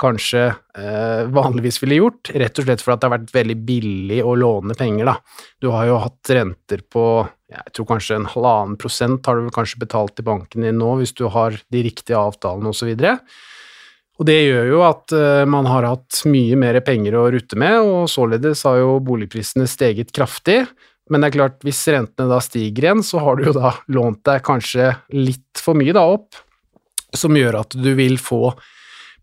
[0.00, 4.34] kanskje eh, vanligvis ville gjort, rett og slett fordi det har vært veldig billig å
[4.38, 5.44] låne penger, da.
[5.62, 7.06] Du har jo hatt renter på
[7.54, 11.14] jeg tror kanskje en halvannen prosent har du kanskje betalt til banken din nå, hvis
[11.14, 12.90] du har de riktige avtalene osv.
[14.14, 17.78] Og det gjør jo at eh, man har hatt mye mer penger å rutte med,
[17.82, 20.64] og således har jo boligprisene steget kraftig.
[21.10, 24.22] Men det er klart, hvis rentene da stiger igjen, så har du jo da lånt
[24.24, 26.38] deg kanskje litt for mye da opp,
[27.14, 28.54] som gjør at du vil få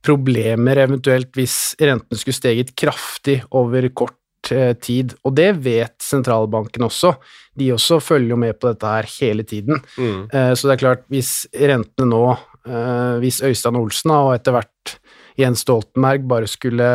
[0.05, 5.15] problemer eventuelt hvis rentene skulle steget kraftig over kort eh, tid.
[5.25, 7.15] Og det vet sentralbanken også.
[7.57, 9.81] De også følger jo med på dette her hele tiden.
[9.97, 10.23] Mm.
[10.29, 12.23] Eh, Så det er klart, hvis rentene nå,
[12.65, 14.95] eh, hvis Øystein Olsen og etter hvert
[15.39, 16.89] Jens Stoltenberg bare skulle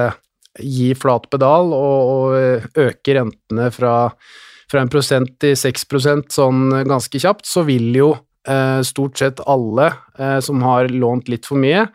[0.63, 2.35] gi flat pedal og,
[2.79, 4.13] øke rentene fra,
[4.71, 8.11] fra en prosent til seks prosent sånn ganske kjapt, så vil jo
[8.49, 11.87] eh, stort sett alle eh, som har lånt litt for mye,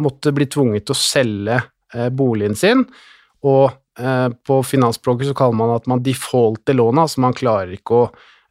[0.00, 2.84] måtte bli tvunget til å selge eh, boligen sin,
[3.46, 7.98] og eh, på finansspråket så kaller man at man defaulter lånet, altså man klarer ikke
[7.98, 8.06] å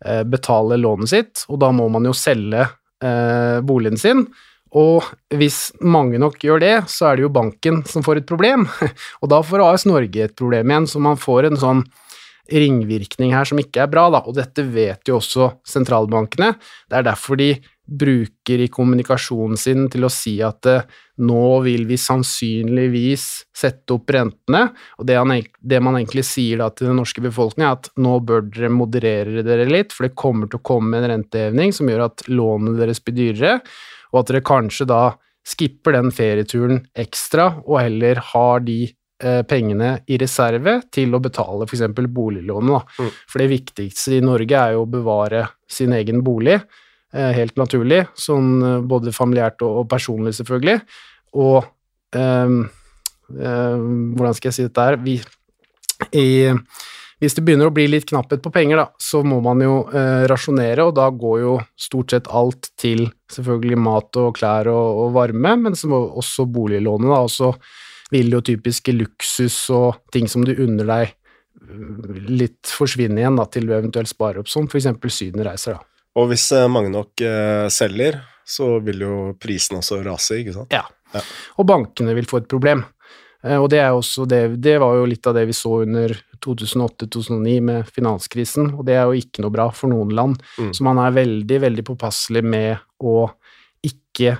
[0.05, 2.67] eh, betale lånet sitt, og da må man jo selge
[3.03, 4.27] eh, boligen sin.
[4.77, 5.01] Og
[5.33, 8.67] hvis mange nok gjør det, så er det jo banken som får et problem.
[9.23, 11.81] Og da får AS Norge et problem igjen, så man får en sånn
[12.51, 14.23] ringvirkning her som ikke er bra, da.
[14.25, 16.53] Og dette vet jo også sentralbankene.
[16.89, 17.53] Det er derfor de
[17.89, 20.83] bruker i kommunikasjonen sin til å si at eh,
[21.25, 23.25] nå vil vi sannsynligvis
[23.55, 24.67] sette opp rentene,
[24.99, 28.45] og det, han, det man egentlig sier til den norske befolkningen, er at nå bør
[28.47, 32.27] dere moderere dere litt, for det kommer til å komme en renteheving som gjør at
[32.29, 33.57] lånene deres blir dyrere,
[34.13, 35.03] og at dere kanskje da
[35.49, 38.83] skipper den ferieturen ekstra og heller har de
[39.19, 41.81] pengene i reserve til å betale f.eks.
[42.07, 42.93] boliglånet.
[42.99, 43.09] Mm.
[43.27, 46.55] For det viktigste i Norge er jo å bevare sin egen bolig
[47.09, 50.77] Eh, helt naturlig, sånn eh, både familiært og, personlig, selvfølgelig.
[51.41, 51.65] Og
[52.13, 52.59] um,
[53.33, 55.15] um, hvordan skal jeg si dette her Vi
[56.17, 56.25] i,
[57.21, 60.25] Hvis det begynner å bli litt knapphet på penger, da, så må man jo uh,
[60.29, 65.13] rasjonere, og da går jo stort sett alt til selvfølgelig mat og klær og, og
[65.17, 67.51] varme, men også boliglånet, da, og så
[68.13, 71.15] vil jo typiske luksus og ting som du unner deg
[72.29, 74.87] litt forsvinne igjen da, til du eventuelt sparer opp, som f.eks.
[74.89, 75.77] Syden-reiser.
[75.77, 76.05] da.
[76.17, 78.17] Og hvis eh, mange nok eh, selger,
[78.49, 80.73] så vil jo prisen også rase, ikke sant?
[80.73, 80.85] Ja.
[81.13, 81.21] ja.
[81.61, 82.85] Og bankene vil få et problem.
[83.39, 83.79] Og det,
[84.27, 86.11] det, det, var jo litt av det vi så under
[86.43, 90.41] 2008-2009 med finanskrisen, og det er jo ikke noe bra for noen land.
[90.59, 90.73] Mm.
[90.75, 93.29] Så man er veldig, veldig påpasselig med å
[93.85, 94.35] ikke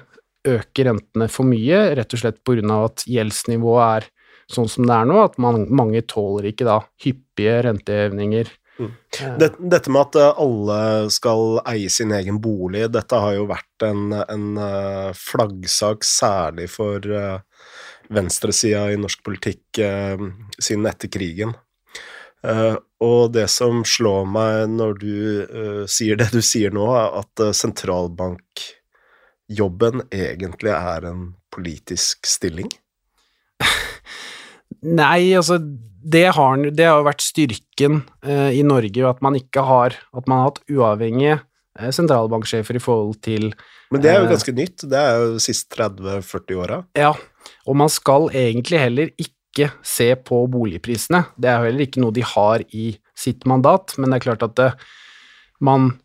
[0.47, 2.85] øke rentene for mye, rett og slett pga.
[2.85, 4.09] at gjeldsnivået er
[4.49, 8.91] sånn som det er nå, at man, mange tåler ikke da hyppige rentehevninger Mm.
[9.59, 10.81] Dette med at eh, alle
[11.11, 17.03] skal eie sin egen bolig, dette har jo vært en, en eh, flaggsak særlig for
[18.09, 21.51] venstresida i norsk politikk siden etter krigen.
[23.05, 27.43] Og det som slår meg når du sier det du sier nå, er at
[29.49, 32.69] sentralbankjobben egentlig er en politisk stilling?
[34.81, 39.97] Nei, altså det har, det har vært styrken eh, i Norge, at man ikke har
[40.15, 41.41] At man har hatt uavhengige
[41.79, 43.53] eh, sentralbanksjefer i forhold til
[43.91, 46.83] Men det er jo eh, ganske nytt, det er jo de siste 30-40 åra.
[46.95, 47.13] Ja,
[47.65, 51.25] og man skal egentlig heller ikke se på boligprisene.
[51.35, 54.45] Det er jo heller ikke noe de har i sitt mandat, men det er klart
[54.45, 54.69] at det,
[55.59, 55.97] man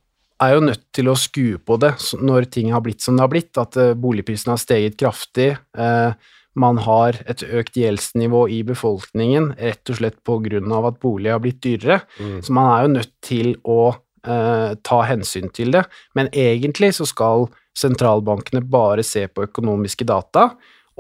[0.45, 3.33] er jo nødt til å skue på det når ting har blitt som det har
[3.33, 5.51] blitt, at eh, boligprisene har steget kraftig.
[5.79, 11.43] Eh, man har et økt gjeldsnivå i befolkningen rett og slett av at bolig har
[11.43, 12.01] blitt dyrere.
[12.21, 12.39] Mm.
[12.47, 15.85] Så man er jo nødt til å eh, ta hensyn til det.
[16.15, 20.53] Men egentlig så skal sentralbankene bare se på økonomiske data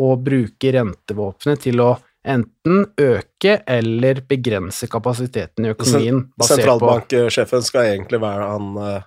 [0.02, 1.92] og bruke rentevåpenet til å
[2.24, 6.32] enten øke eller begrense kapasiteten i økonomien.
[6.42, 9.02] Sentralbanksjefen skal egentlig være han uh,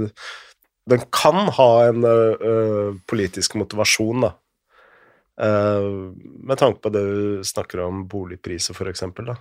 [0.91, 4.35] den kan ha en uh, politisk motivasjon, da.
[5.37, 9.35] Uh, med tanke på det du snakker om boligpriser, eksempel.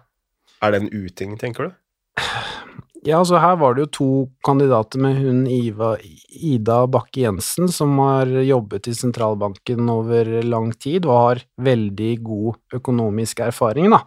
[0.62, 1.76] Er det en uting, tenker du?
[3.06, 4.06] Ja, altså her var det jo to
[4.46, 5.92] kandidater med hun Iva,
[6.34, 12.80] Ida Bakke Jensen, som har jobbet i sentralbanken over lang tid og har veldig god
[12.80, 14.02] økonomisk erfaring, da.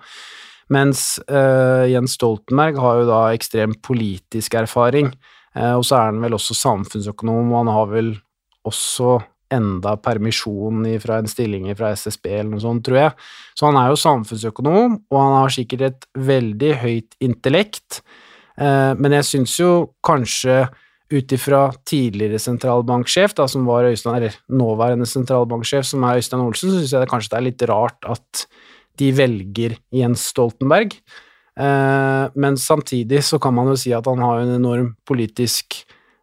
[0.75, 5.15] Mens uh, Jens Stoltenberg har jo da ekstrem politisk erfaring,
[5.55, 8.13] uh, og så er han vel også samfunnsøkonom, og han har vel
[8.67, 9.21] også
[9.55, 13.29] enda permisjon fra en stilling fra SSB eller noe sånt, tror jeg.
[13.55, 18.03] Så han er jo samfunnsøkonom, og han har sikkert et veldig høyt intellekt.
[18.59, 19.73] Eh, men jeg syns jo
[20.05, 20.65] kanskje
[21.09, 26.73] ut ifra tidligere sentralbanksjef, da, som var Øystein, eller nåværende sentralbanksjef, som er Øystein Olsen,
[26.73, 28.45] så syns jeg det kanskje det er litt rart at
[28.99, 30.99] de velger Jens Stoltenberg.
[31.59, 35.81] Eh, men samtidig så kan man jo si at han har en enorm politisk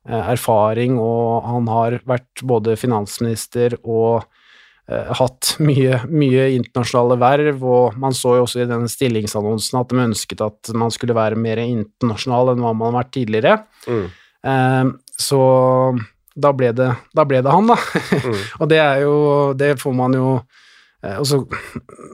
[0.08, 4.28] eh, erfaring, og han har vært både finansminister og
[4.86, 10.04] hatt mye, mye, internasjonale verv, og man så jo også i den stillingsannonsen at de
[10.04, 13.56] ønsket at man skulle være mer internasjonal enn hva man har vært tidligere.
[13.90, 14.06] Mm.
[14.46, 14.92] Eh,
[15.26, 15.42] så
[16.36, 17.80] da ble, det, da ble det han, da.
[18.14, 18.40] Mm.
[18.62, 19.16] og det er jo
[19.58, 21.38] Det får man jo eh, Og så,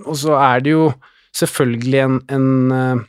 [0.05, 0.91] og så er det jo
[1.33, 3.03] selvfølgelig en, en uh,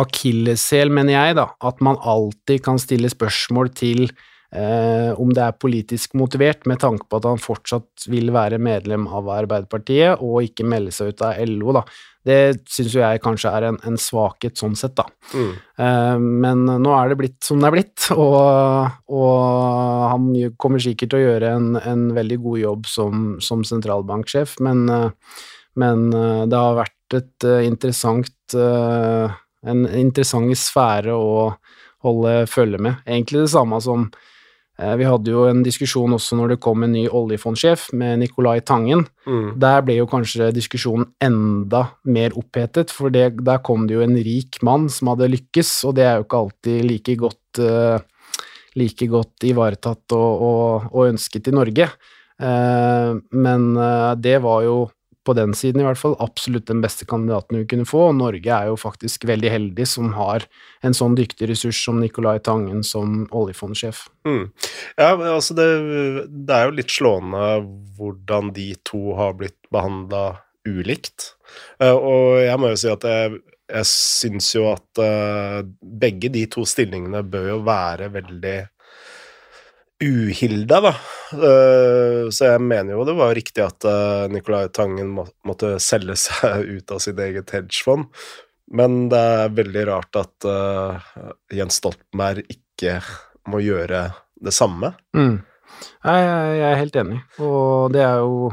[0.00, 4.08] akilleshæl, mener jeg, da, at man alltid kan stille spørsmål til
[4.54, 9.06] eh, om det er politisk motivert, med tanke på at han fortsatt vil være medlem
[9.08, 11.86] av Arbeiderpartiet og ikke melde seg ut av LO, da.
[12.26, 15.06] Det syns jo jeg kanskje er en, en svakhet sånn sett, da.
[15.34, 15.52] Mm.
[15.86, 19.36] Eh, men nå er det blitt som det er blitt, og, og
[20.10, 24.86] han kommer sikkert til å gjøre en, en veldig god jobb som, som sentralbanksjef, men,
[24.90, 25.42] eh,
[25.78, 28.32] men eh, det har vært et eh, interessant
[29.66, 31.50] en interessant sfære å
[32.06, 33.02] holde følge med.
[33.06, 34.06] Egentlig det samme som
[34.76, 39.06] Vi hadde jo en diskusjon også når det kom en ny oljefondsjef med Nicolai Tangen.
[39.24, 39.54] Mm.
[39.62, 44.18] Der ble jo kanskje diskusjonen enda mer opphetet, for det, der kom det jo en
[44.20, 48.36] rik mann som hadde lykkes, og det er jo ikke alltid like godt, uh,
[48.76, 51.88] like godt ivaretatt og, og, og ønsket i Norge.
[52.36, 54.76] Uh, men uh, det var jo
[55.26, 58.52] på den siden i hvert fall absolutt den beste kandidaten vi kunne få, og Norge
[58.52, 60.46] er jo faktisk veldig heldig som har
[60.86, 64.06] en sånn dyktig ressurs som Nicolai Tangen som oljefondsjef.
[64.28, 64.46] Mm.
[64.96, 65.68] Ja, altså det,
[66.30, 67.50] det er jo litt slående
[67.98, 70.24] hvordan de to har blitt behandla
[70.66, 71.32] ulikt.
[71.82, 75.60] Eh, og jeg må jo si at jeg, jeg syns jo at eh,
[76.06, 78.58] begge de to stillingene bør jo være veldig
[80.04, 80.92] uhilda, da.
[81.32, 86.66] Eh, så jeg mener jo det var riktig at uh, Nicolai Tangen måtte selge seg
[86.68, 88.10] ut av sitt eget hedgefond,
[88.76, 91.10] men det er veldig rart at eh,
[91.54, 92.98] Jens Stoltenberg ikke
[93.46, 94.08] må gjøre
[94.42, 94.90] det samme.
[95.16, 95.38] Mm.
[96.02, 98.50] Jeg, jeg er helt enig, og det er jo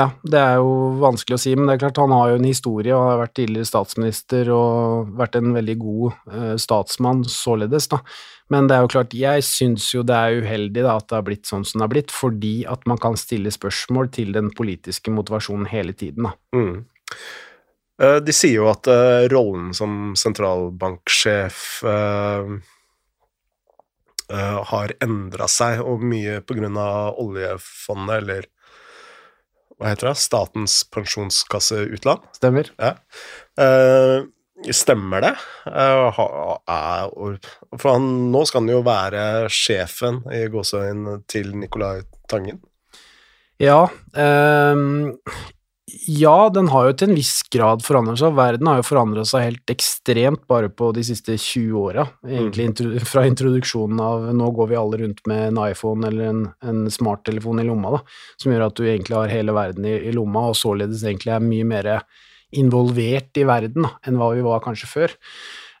[0.00, 0.70] ja, det er jo
[1.02, 3.34] vanskelig å si, men det er klart han har jo en historie og har vært
[3.36, 7.98] tidligere statsminister og vært en veldig god eh, statsmann således, da.
[8.50, 11.26] Men det er jo klart, jeg syns jo det er uheldig da, at det har
[11.26, 15.12] blitt sånn som det har blitt, fordi at man kan stille spørsmål til den politiske
[15.14, 16.34] motivasjonen hele tiden, da.
[16.56, 16.80] Mm.
[18.00, 21.64] Eh, De sier jo at eh, rollen som sentralbanksjef
[24.30, 28.46] har endra seg, og mye på grunn av oljefondet, eller
[29.80, 32.26] hva heter det, Statens pensjonskasse utland.
[32.36, 32.68] Stemmer?
[32.76, 32.94] Ja.
[33.60, 34.26] Eh,
[34.76, 35.34] stemmer det?
[35.66, 36.20] Eh,
[37.80, 42.60] for han, nå skal han jo være sjefen i gåseøynene til Nicolai Tangen.
[43.60, 45.16] Ja, ehm,
[46.06, 48.32] ja, den har jo til en viss grad forandret seg.
[48.38, 52.06] Verden har jo forandret seg helt ekstremt bare på de siste 20 åra.
[52.24, 52.94] Egentlig mm.
[53.08, 57.60] fra introduksjonen av nå går vi alle rundt med en iPhone eller en, en smarttelefon
[57.60, 58.02] i lomma, da,
[58.40, 61.44] som gjør at du egentlig har hele verden i, i lomma, og således egentlig er
[61.44, 61.90] mye mer
[62.56, 65.18] involvert i verden da, enn hva vi var kanskje før.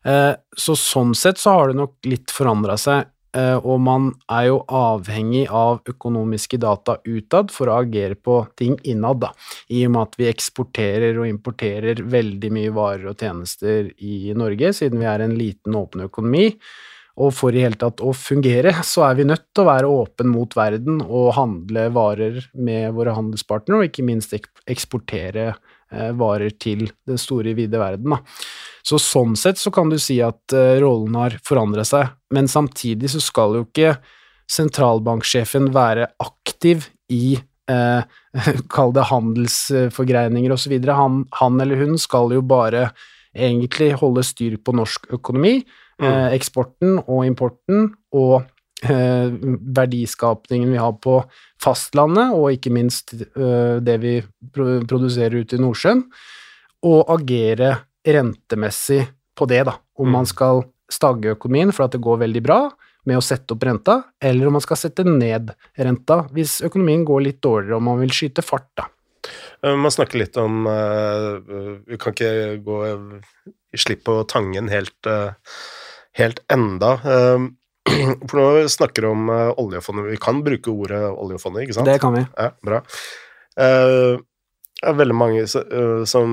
[0.06, 3.08] Eh, så sånn sett så har det nok litt forandra seg,
[3.38, 9.20] og man er jo avhengig av økonomiske data utad for å agere på ting innad,
[9.22, 9.30] da,
[9.70, 14.72] i og med at vi eksporterer og importerer veldig mye varer og tjenester i Norge,
[14.80, 16.48] siden vi er en liten, åpen økonomi.
[17.20, 20.30] Og for i hele tatt å fungere, så er vi nødt til å være åpen
[20.32, 26.88] mot verden og handle varer med våre handelspartnere, og ikke minst eksportere eh, varer til
[27.08, 28.16] den store, vide verden.
[28.16, 28.22] Da.
[28.86, 33.12] Så sånn sett så kan du si at eh, rollen har forandra seg, men samtidig
[33.12, 33.96] så skal jo ikke
[34.50, 37.36] sentralbanksjefen være aktiv i
[37.70, 38.02] eh,
[38.74, 40.76] Kall det handelsforgreininger osv.
[40.88, 42.90] Han, han eller hun skal jo bare
[43.36, 45.60] egentlig holde styr på norsk økonomi,
[46.02, 48.42] eh, eksporten og importen, og
[48.82, 49.30] eh,
[49.76, 51.20] verdiskapningen vi har på
[51.62, 54.16] fastlandet, og ikke minst eh, det vi
[54.56, 56.02] produserer ute i Nordsjøen,
[56.90, 57.76] og agere
[58.06, 59.74] rentemessig på det, da.
[59.98, 60.12] Om Mm.
[60.12, 62.70] man skal stagge økonomien for at det går veldig bra
[63.06, 67.22] med å sette opp renta, eller om man skal sette ned renta hvis økonomien går
[67.22, 68.84] litt dårligere og man vil skyte fart, da.
[69.62, 75.06] Eh, Man snakker litt om eh, Vi kan ikke gå i slipp på Tangen helt,
[75.06, 75.32] eh,
[76.16, 76.96] helt enda.
[78.28, 80.10] For nå snakker vi om oljefondet.
[80.10, 81.86] Vi kan bruke ordet oljefondet, ikke sant?
[81.86, 82.24] Det kan vi.
[82.36, 82.80] Ja, bra.
[84.80, 86.30] Det er veldig mange eh, som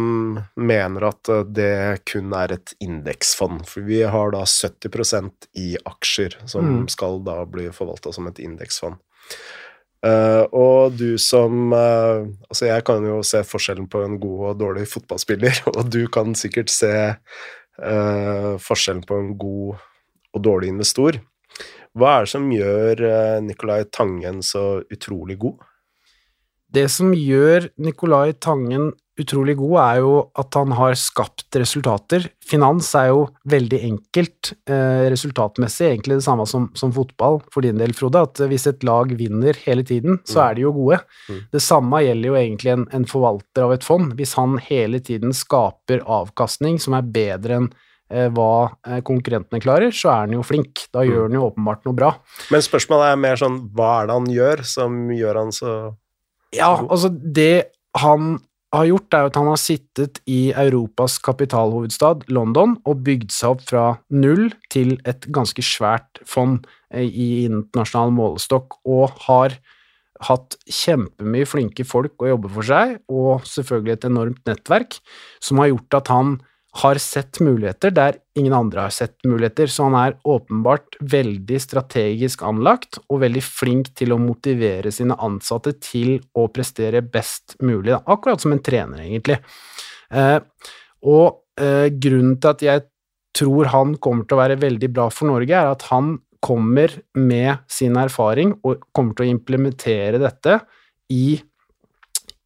[0.56, 6.38] mener at eh, det kun er et indeksfond, for vi har da 70% i aksjer
[6.48, 6.88] som Mm.
[6.88, 8.96] skal da bli forvalta som et indeksfond.
[10.06, 12.22] Uh, og du som uh,
[12.52, 16.36] Altså, jeg kan jo se forskjellen på en god og dårlig fotballspiller, og du kan
[16.38, 19.82] sikkert se uh, forskjellen på en god
[20.38, 21.18] og dårlig investor.
[21.98, 23.02] Hva er det som gjør
[23.42, 25.66] Nicolai Tangen så utrolig god?
[26.74, 32.28] Det som gjør Nicolai Tangen utrolig god, er jo at han har skapt resultater.
[32.46, 37.80] Finans er jo veldig enkelt eh, resultatmessig, egentlig det samme som, som fotball for din
[37.82, 38.22] del, Frode.
[38.28, 40.44] At hvis et lag vinner hele tiden, så Mm.
[40.46, 41.00] er de jo gode.
[41.32, 41.42] Mm.
[41.56, 44.14] Det samme gjelder jo egentlig en, en forvalter av et fond.
[44.20, 47.72] Hvis han hele tiden skaper avkastning som er bedre enn
[48.12, 50.86] eh, hva eh, konkurrentene klarer, så er han jo flink.
[50.94, 52.14] Da gjør han jo åpenbart noe bra.
[52.54, 55.74] Men spørsmålet er mer sånn hva er det han gjør som gjør han så
[56.56, 58.38] Ja, altså det han
[58.76, 63.64] har gjort, er at han har sittet i Europas kapitalhovedstad, London, og bygd seg opp
[63.70, 69.56] fra null til et ganske svært fond eh, i internasjonal målestokk, og har
[70.28, 75.00] hatt kjempemye flinke folk å jobbe for seg, og selvfølgelig et enormt nettverk,
[75.44, 76.38] som har gjort at han
[76.78, 82.44] har sett muligheter der ingen andre har sett muligheter, så han er åpenbart veldig strategisk
[82.46, 88.04] anlagt og veldig flink til å motivere sine ansatte til å prestere best mulig, da.
[88.06, 89.40] akkurat som en trener, egentlig.
[90.14, 90.38] Eh,
[91.08, 92.86] og eh, grunnen til at jeg
[93.38, 97.64] tror han kommer til å være veldig bra for Norge, er at han kommer med
[97.72, 100.60] sin erfaring og kommer til å implementere dette
[101.14, 101.40] i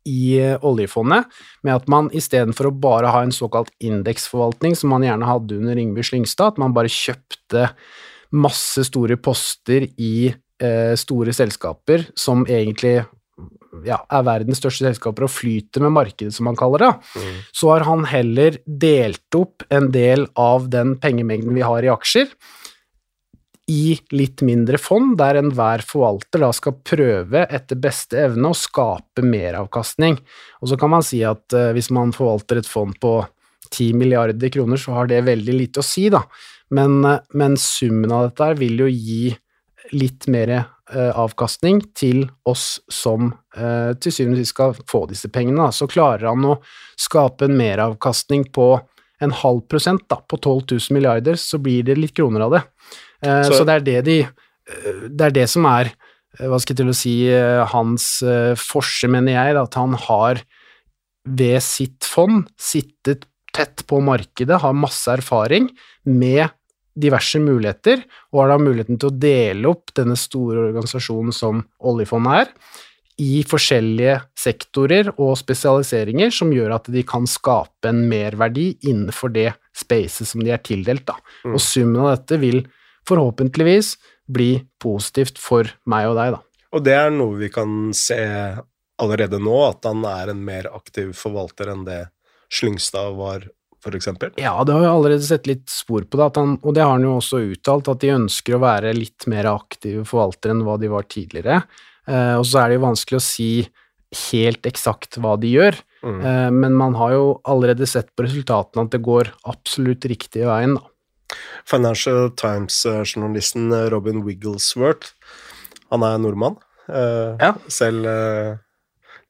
[0.07, 1.29] i eh, oljefondet,
[1.65, 5.81] med at man istedenfor å bare ha en såkalt indeksforvaltning, som man gjerne hadde under
[5.81, 7.69] Yngve Slyngstad, at man bare kjøpte
[8.31, 13.01] masse store poster i eh, store selskaper som egentlig
[13.87, 17.37] ja, er verdens største selskaper og flyter med markedet, som man kaller det, mm.
[17.55, 22.31] så har han heller delt opp en del av den pengemengden vi har i aksjer,
[23.71, 29.23] i litt mindre fond, der enhver forvalter da skal prøve etter beste evne å skape
[29.23, 30.17] meravkastning.
[30.61, 33.19] Og så kan man si at uh, hvis man forvalter et fond på
[33.71, 36.23] 10 milliarder kroner, så har det veldig lite å si, da.
[36.75, 39.31] Men, uh, men summen av dette vil jo gi
[39.95, 45.65] litt mer uh, avkastning til oss som til syvende og sist skal få disse pengene.
[45.75, 46.53] Så klarer han å
[46.95, 48.69] skape en meravkastning på
[49.21, 52.61] en halv prosent, da, på 12 000 milliarder, så blir det litt kroner av det.
[53.25, 55.91] Eh, så, så, det er det de eh, Det er det som er,
[56.37, 57.15] eh, hva skal jeg til å si,
[57.73, 58.07] hans
[58.59, 60.41] forse, mener jeg, at han har
[61.21, 65.67] ved sitt fond sittet tett på markedet, har masse erfaring
[66.07, 66.47] med
[66.97, 68.01] diverse muligheter,
[68.31, 72.55] og har da muligheten til å dele opp denne store organisasjonen som oljefondet er,
[73.21, 79.51] i forskjellige sektorer og spesialiseringer som gjør at de kan skape en merverdi innenfor det
[79.77, 81.05] spacet som de er tildelt.
[81.05, 81.19] Da.
[81.45, 81.53] Mm.
[81.53, 82.63] Og summen av dette vil
[83.09, 83.95] forhåpentligvis
[84.31, 86.41] bli positivt for meg og deg, da.
[86.71, 88.21] Og det er noe vi kan se
[89.01, 92.05] allerede nå, at han er en mer aktiv forvalter enn det
[92.51, 93.45] Slyngstad var,
[93.81, 94.09] f.eks.?
[94.39, 97.07] Ja, det har vi allerede sett litt spor på det, han, og det har han
[97.07, 100.91] jo også uttalt, at de ønsker å være litt mer aktive forvaltere enn hva de
[100.91, 101.61] var tidligere.
[102.07, 103.51] Eh, og så er det jo vanskelig å si
[104.31, 106.19] helt eksakt hva de gjør, mm.
[106.19, 110.75] eh, men man har jo allerede sett på resultatene at det går absolutt riktig veien,
[110.75, 110.87] da.
[111.69, 115.13] Financial Times-journalisten eh, Robin Wigglesworth,
[115.91, 116.59] han er nordmann.
[116.91, 117.53] Uh, ja.
[117.71, 118.59] Selv uh,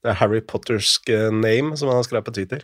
[0.02, 2.64] det er Harry Pottersk name, som han har skrevet på Twitter,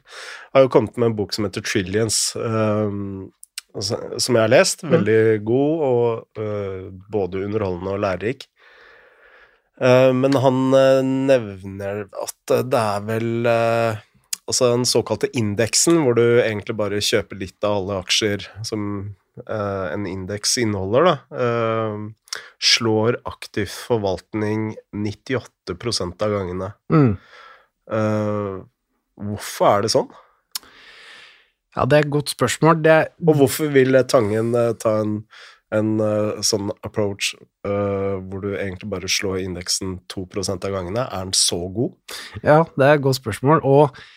[0.55, 3.27] har jo kommet med en bok som heter Trillions, um,
[3.77, 4.81] som jeg har lest.
[4.81, 4.93] Mm.
[4.95, 8.47] Veldig god og uh, både underholdende og lærerik.
[9.77, 13.49] Uh, men han uh, nevner at det er vel
[14.47, 18.85] Altså den såkalte indeksen, hvor du egentlig bare kjøper litt av alle aksjer som
[19.45, 26.71] uh, en indeks inneholder, da, uh, slår aktiv forvaltning 98% av gangene.
[26.93, 27.11] Mm.
[27.91, 28.63] Uh,
[29.17, 30.09] hvorfor er det sånn?
[31.77, 32.81] Ja, det er et godt spørsmål.
[32.81, 32.97] Det...
[33.27, 34.49] Og hvorfor vil Tangen
[34.81, 35.19] ta en,
[35.69, 35.91] en
[36.41, 41.03] sånn approach hvor du egentlig bare slår indeksen 2% av gangene?
[41.05, 41.93] Er den så god?
[42.41, 43.61] Ja, det er et godt spørsmål.
[43.61, 44.16] og Eh,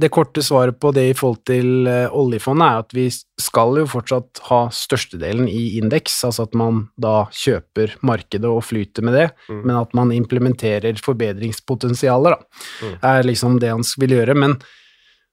[0.00, 3.06] det korte svaret på det i forhold til eh, oljefondet er at vi
[3.40, 9.06] skal jo fortsatt ha størstedelen i indeks, altså at man da kjøper markedet og flyter
[9.06, 9.62] med det, mm.
[9.64, 12.98] men at man implementerer forbedringspotensialer, da, mm.
[13.12, 14.36] er liksom det han vil gjøre.
[14.38, 14.58] Men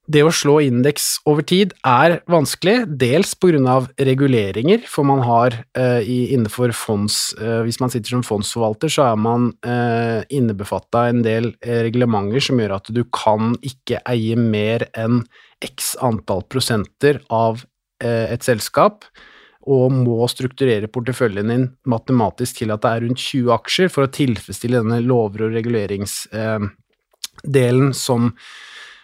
[0.08, 3.34] det å slå indeks over tid er vanskelig, dels
[3.68, 9.04] av reguleringer, for man har uh, innenfor fonds uh, Hvis man sitter som fondsforvalter, så
[9.12, 14.88] er man uh, innebefatta en del reglementer som gjør at du kan ikke eie mer
[14.96, 15.24] enn
[15.60, 17.66] x antall prosenter av
[17.98, 19.06] et selskap,
[19.66, 24.14] og må strukturere porteføljen din matematisk til at det er rundt 20 aksjer for å
[24.14, 28.30] tilfredsstille denne lover- og reguleringsdelen som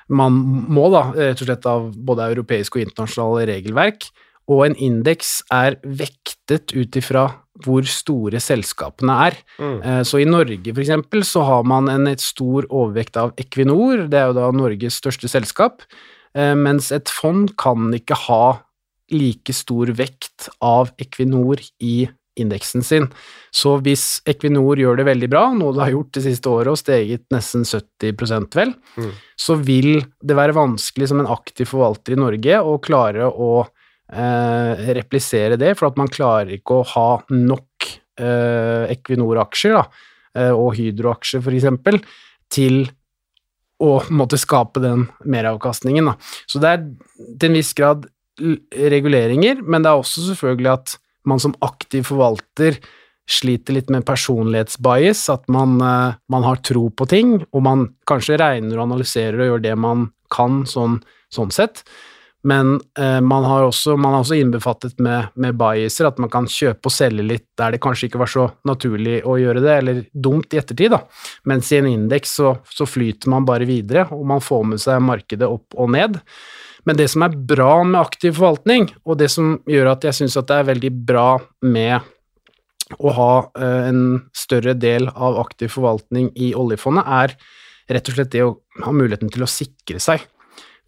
[0.08, 0.36] man
[0.74, 4.10] må, da, rett og slett av både europeisk og internasjonale regelverk,
[4.52, 7.30] og en indeks er vektet ut ifra
[7.64, 9.38] hvor store selskapene er.
[9.62, 9.78] Mm.
[9.78, 14.20] Eh, så i Norge, for eksempel, så har man en stor overvekt av Equinor, det
[14.20, 15.86] er jo da Norges største selskap,
[16.36, 18.44] eh, mens et fond kan ikke ha
[19.14, 23.08] like stor vekt av Equinor i indeksen sin.
[23.54, 26.80] Så hvis Equinor gjør det veldig bra, noe det har gjort det siste året og
[26.80, 29.12] steget nesten 70 vel, mm.
[29.38, 34.88] så vil det være vanskelig som en aktiv forvalter i Norge å klare å eh,
[34.98, 41.46] replisere det, for at man klarer ikke å ha nok eh, Equinor-aksjer eh, og Hydro-aksjer
[41.46, 42.02] f.eks.
[42.54, 42.84] til
[43.84, 46.10] å måtte skape den meravkastningen.
[46.10, 46.18] Da.
[46.50, 46.84] Så det er
[47.38, 48.06] til en viss grad
[48.40, 50.96] reguleringer, men det er også selvfølgelig at
[51.30, 52.80] man som aktiv forvalter
[53.30, 58.40] sliter litt med personlighetsbias, at man, eh, man har tro på ting, og man kanskje
[58.40, 61.00] regner og analyserer og gjør det man kan sånn,
[61.32, 61.86] sånn sett.
[62.44, 66.50] Men eh, man, har også, man er også innbefattet med, med biaser at man kan
[66.52, 70.02] kjøpe og selge litt der det kanskje ikke var så naturlig å gjøre det, eller
[70.12, 71.00] dumt i ettertid, da.
[71.48, 75.00] Mens i en indeks så, så flyter man bare videre, og man får med seg
[75.08, 76.20] markedet opp og ned.
[76.88, 80.36] Men det som er bra med aktiv forvaltning, og det som gjør at jeg syns
[80.40, 81.30] at det er veldig bra
[81.64, 82.04] med
[83.00, 84.04] å ha eh, en
[84.36, 87.36] større del av aktiv forvaltning i oljefondet, er
[87.94, 90.24] rett og slett det å ha muligheten til å sikre seg.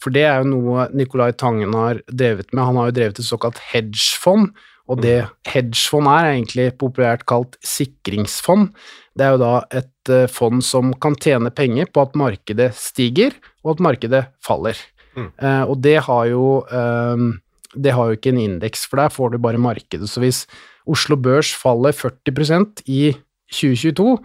[0.03, 2.65] For det er jo noe Nicolai Tangen har drevet med.
[2.67, 4.51] Han har jo drevet et såkalt hedgefond,
[4.91, 8.69] og det hedgefond er egentlig populært kalt sikringsfond.
[9.17, 13.33] Det er jo da et eh, fond som kan tjene penger på at markedet stiger,
[13.63, 14.77] og at markedet faller.
[15.15, 17.33] Eh, og det har jo um,
[17.75, 20.07] det har jo ikke en indeks, for der får du bare markedet.
[20.09, 20.45] Så hvis
[20.87, 23.15] Oslo Børs faller 40% i
[23.51, 24.17] 2022,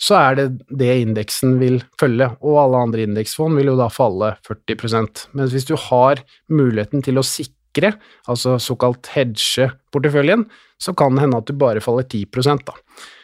[0.00, 0.46] så er det
[0.80, 5.68] det indeksen vil følge, og alle andre indeksfond vil jo da falle 40% Mens hvis
[5.68, 7.92] du har muligheten til å sikre,
[8.30, 10.46] altså såkalt hedge porteføljen,
[10.80, 12.76] så kan det hende at du bare faller 10 da.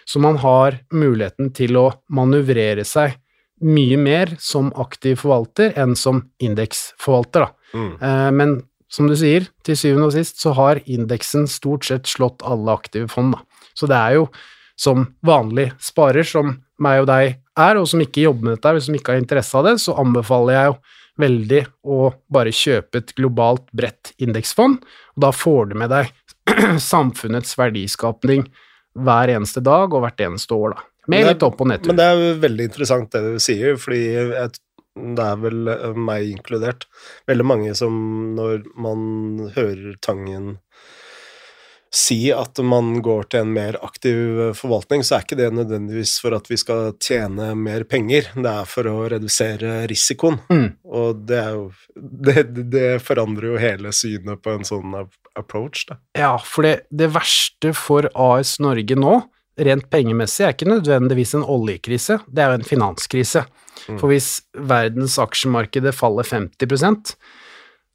[0.07, 3.17] Så man har muligheten til å manøvrere seg
[3.65, 7.77] mye mer som aktiv forvalter enn som indeksforvalter, da.
[7.77, 7.93] Mm.
[8.01, 8.57] Eh, Men
[8.89, 13.09] som du sier, til syvende og sist så har indeksen stort sett slått alle aktive
[13.11, 13.43] fond, da.
[13.75, 14.29] Så det er jo
[14.77, 18.85] som vanlig sparer, som meg og deg er, og som ikke jobber med dette, eller
[18.85, 20.77] som ikke har interesse av det, så anbefaler jeg jo
[21.17, 21.99] veldig å
[22.29, 24.83] bare kjøpe et globalt bredt indeksfond,
[25.17, 26.13] og da får du med deg
[26.93, 28.45] samfunnets verdiskapning
[28.97, 30.85] hver eneste dag og hvert eneste år, da.
[31.07, 31.87] Med Men det- litt opp- og nedtur.
[31.93, 34.51] Men det er veldig interessant det du sier, fordi jeg,
[35.17, 36.87] det er vel eh, meg inkludert.
[37.29, 37.97] Veldig mange som
[38.37, 40.59] når man hører Tangen
[41.97, 46.17] si at man går til en mer aktiv eh, forvaltning, så er ikke det nødvendigvis
[46.21, 50.41] for at vi skal tjene mer penger, det er for å redusere risikoen.
[50.53, 50.67] Mm.
[50.85, 54.93] Og det jo Det, det forandrer jo hele synet på en sånn
[55.39, 55.97] approach, da.
[56.19, 59.15] Ja, for det, det verste for AS Norge nå,
[59.57, 63.47] rent pengemessig, er ikke nødvendigvis en oljekrise, det er jo en finanskrise.
[63.87, 63.99] Mm.
[64.01, 64.31] For hvis
[64.69, 67.15] verdens aksjemarkedet faller 50%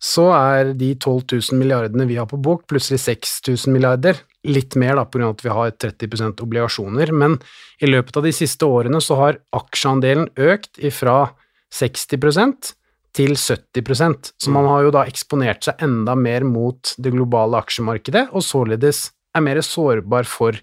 [0.01, 4.17] så er de 12 000 milliardene vi har på bok, plutselig 6000 milliarder.
[4.49, 5.29] Litt mer da, pga.
[5.29, 7.37] at vi har 30% obligasjoner, men
[7.77, 11.35] i løpet av de siste årene så har aksjeandelen økt ifra
[11.71, 12.73] 60%
[13.13, 18.31] til 70% så man har jo da eksponert seg enda mer mot det globale aksjemarkedet,
[18.33, 20.57] og således er mer sårbar for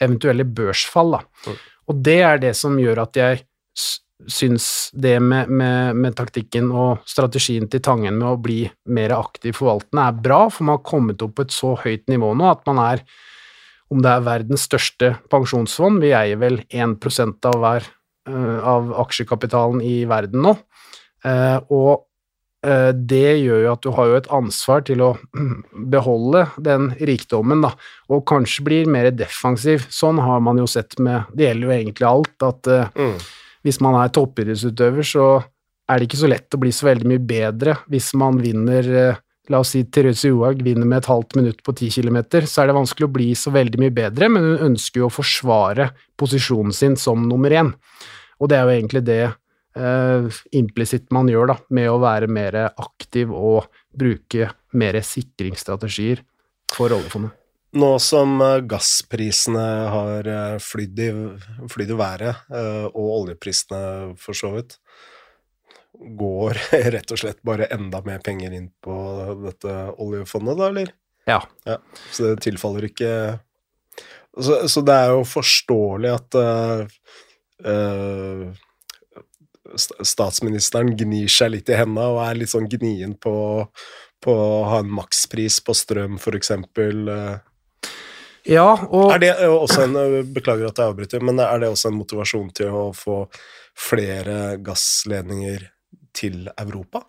[0.00, 1.16] eventuelle børsfall.
[1.16, 1.54] Da.
[1.88, 3.42] Og det er det som gjør at jeg
[4.28, 9.54] syns det med, med, med taktikken og strategien til Tangen med å bli mer aktiv
[9.60, 12.64] forvaltende er bra, for man har kommet opp på et så høyt nivå nå at
[12.66, 13.04] man er,
[13.94, 16.98] om det er verdens største pensjonsfond, vi eier vel 1
[17.46, 20.56] av hver eh, av aksjekapitalen i verden nå,
[21.26, 22.07] Eh, og
[22.92, 25.12] det gjør jo at du har jo et ansvar til å
[25.94, 27.70] beholde den rikdommen, da,
[28.10, 29.86] og kanskje blir mer defensiv.
[29.94, 33.14] Sånn har man jo sett med Det gjelder jo egentlig alt, at eh, Mm.
[33.62, 35.28] hvis man er toppidrettsutøver, så
[35.88, 39.24] er det ikke så lett å bli så veldig mye bedre hvis man vinner eh,
[39.48, 42.66] La oss si Therese Johaug vinner med et halvt minutt på ti kilometer, så er
[42.68, 45.86] det vanskelig å bli så veldig mye bedre, men hun ønsker jo å forsvare
[46.20, 47.70] posisjonen sin som nummer én.
[48.42, 49.22] Og det er jo egentlig det
[49.78, 53.68] eh, implisitt man gjør, da, med å være mer aktiv og
[53.98, 56.24] bruke mer sikringsstrategier
[56.74, 57.34] for oljefondet.
[57.78, 61.08] Nå som eh, gassprisene har eh, flydd i,
[61.68, 63.80] flydd i været, eh, og oljeprisene
[64.20, 64.78] for så vidt,
[65.98, 66.56] går
[66.94, 68.96] rett og slett bare enda mer penger inn på
[69.44, 70.94] dette oljefondet, da, eller?
[71.28, 71.42] Ja.
[72.14, 73.10] Så det tilfaller ikke
[74.38, 76.86] Så, så det er jo forståelig at uh,
[77.60, 78.54] st-
[79.76, 83.34] statsministeren gnir seg litt i hendene og er litt sånn gnien på,
[84.24, 87.08] på å ha en makspris på strøm, eksempel.
[87.08, 87.36] eh.
[88.48, 91.98] Ja, og Er det også en Beklager at jeg avbryter, men er det også en
[91.98, 93.26] motivasjon til å få
[93.78, 95.68] flere gassledninger
[96.16, 97.04] til Europa?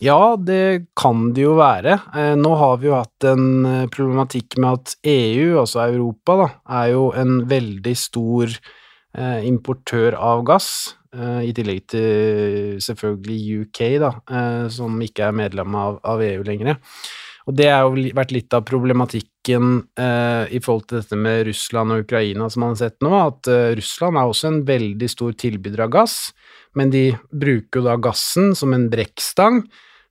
[0.00, 1.98] Ja, det kan det jo være.
[2.16, 6.48] Eh, Nå har vi jo hatt en eh, problematikk med at EU, altså Europa, da,
[6.82, 8.85] er jo en veldig stor eh,
[9.46, 15.74] importør av gass, eh, i tillegg til selvfølgelig UK, da, eh, som ikke er medlem
[15.74, 16.76] av, av EU lenger.
[17.46, 21.94] Og det har jo vært litt av problematikken eh, i forhold til dette med Russland
[21.94, 25.36] og Ukraina som man har sett nå, at eh, Russland er også en veldig stor
[25.38, 26.16] tilbyder av gass,
[26.74, 29.62] men de bruker jo da gassen som en brekkstang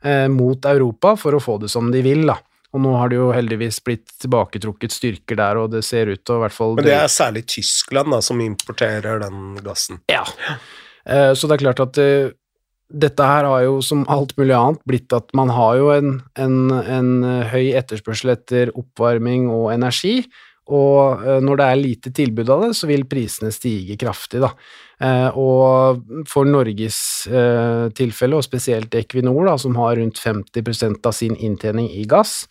[0.08, 2.40] eh, mot Europa for å få det som de vil, da.
[2.76, 6.40] Og nå har det jo heldigvis blitt tilbaketrukket styrker der, og det ser ut til
[6.40, 10.02] i hvert fall Men det er særlig Tyskland da, som importerer den gassen?
[10.12, 10.26] Ja.
[11.08, 12.34] Eh, så det er klart at eh,
[12.92, 16.58] dette her har jo som alt mulig annet blitt at man har jo en, en,
[16.76, 17.14] en
[17.50, 20.20] høy etterspørsel etter oppvarming og energi,
[20.66, 24.52] og eh, når det er lite tilbud av det, så vil prisene stige kraftig, da.
[24.98, 27.00] Eh, og for Norges
[27.30, 32.46] eh, tilfelle, og spesielt Equinor, da, som har rundt 50% av sin inntjening i gass,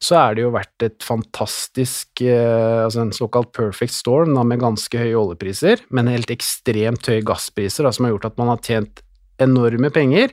[0.00, 4.96] så er det jo vært et fantastisk Altså en såkalt perfect storm da, med ganske
[4.96, 9.02] høye oljepriser, men helt ekstremt høye gasspriser, da, som har gjort at man har tjent
[9.44, 10.32] enorme penger,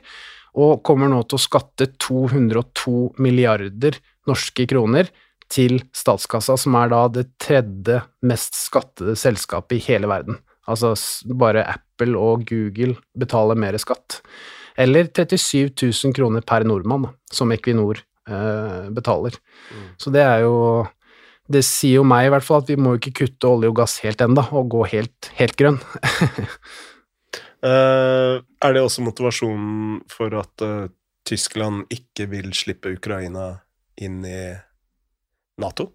[0.56, 5.12] og kommer nå til å skatte 202 milliarder norske kroner
[5.52, 10.38] til statskassa, som er da det tredje mest skattede selskapet i hele verden.
[10.68, 10.92] Altså
[11.40, 14.20] bare Apple og Google betaler mer skatt.
[14.78, 19.34] Eller 37 000 kroner per nordmann, som Equinor eh, betaler.
[19.72, 19.88] Mm.
[19.98, 20.86] Så det er jo
[21.48, 23.94] Det sier jo meg i hvert fall at vi må ikke kutte olje og gass
[24.04, 25.78] helt enda, og gå helt, helt grønn.
[27.64, 30.90] Uh, er det også motivasjonen for at uh,
[31.24, 33.46] Tyskland ikke vil slippe Ukraina
[33.96, 34.42] inn i
[35.62, 35.90] Nato?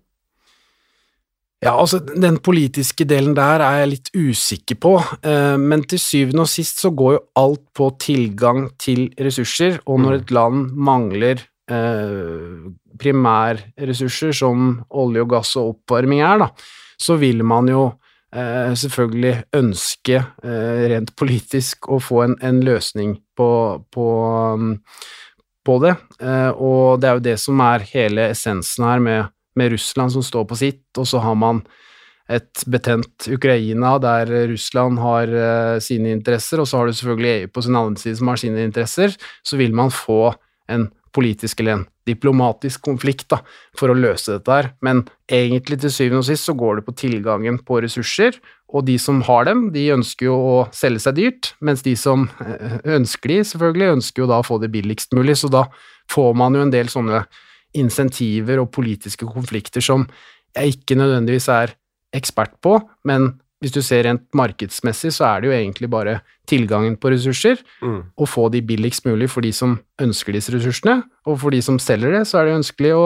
[1.64, 6.44] Ja, altså, den politiske delen der er jeg litt usikker på, uh, men til syvende
[6.44, 10.20] og sist så går jo alt på tilgang til ressurser, og når mm.
[10.20, 11.48] et land mangler
[13.00, 16.50] primærressurser som olje og gass og oppvarming er, da,
[17.00, 17.86] så vil man jo
[18.36, 23.50] eh, selvfølgelig ønske, eh, rent politisk, å få en, en løsning på,
[23.94, 24.08] på,
[24.54, 24.76] um,
[25.66, 25.96] på det.
[26.22, 30.26] Eh, og det er jo det som er hele essensen her, med, med, Russland som
[30.26, 31.64] står på sitt, og så har man
[32.32, 37.54] et betent Ukraina der Russland har uh, sine interesser, og så har du selvfølgelig EU
[37.54, 40.34] på sin andre side som har sine interesser, så vil man få
[40.72, 43.40] en politisk eller en diplomatisk konflikt da,
[43.78, 46.96] for å løse dette her, men egentlig til syvende og sist så går det på
[47.00, 48.40] tilgangen på ressurser,
[48.74, 52.26] og de som har dem, de ønsker jo å selge seg dyrt, mens de som
[52.42, 55.68] eh, ønsker de, selvfølgelig, ønsker jo da å få det billigst mulig, så da
[56.12, 57.24] får man jo en del sånne
[57.78, 60.08] insentiver og politiske konflikter som
[60.54, 61.74] jeg ikke nødvendigvis er
[62.14, 62.78] ekspert på,
[63.10, 63.32] men
[63.64, 66.18] hvis du ser rent markedsmessig, så er det jo egentlig bare
[66.50, 68.00] tilgangen på ressurser, mm.
[68.20, 71.78] og få de billigst mulig for de som ønsker disse ressursene, og for de som
[71.80, 73.06] selger det, så er det ønskelig å,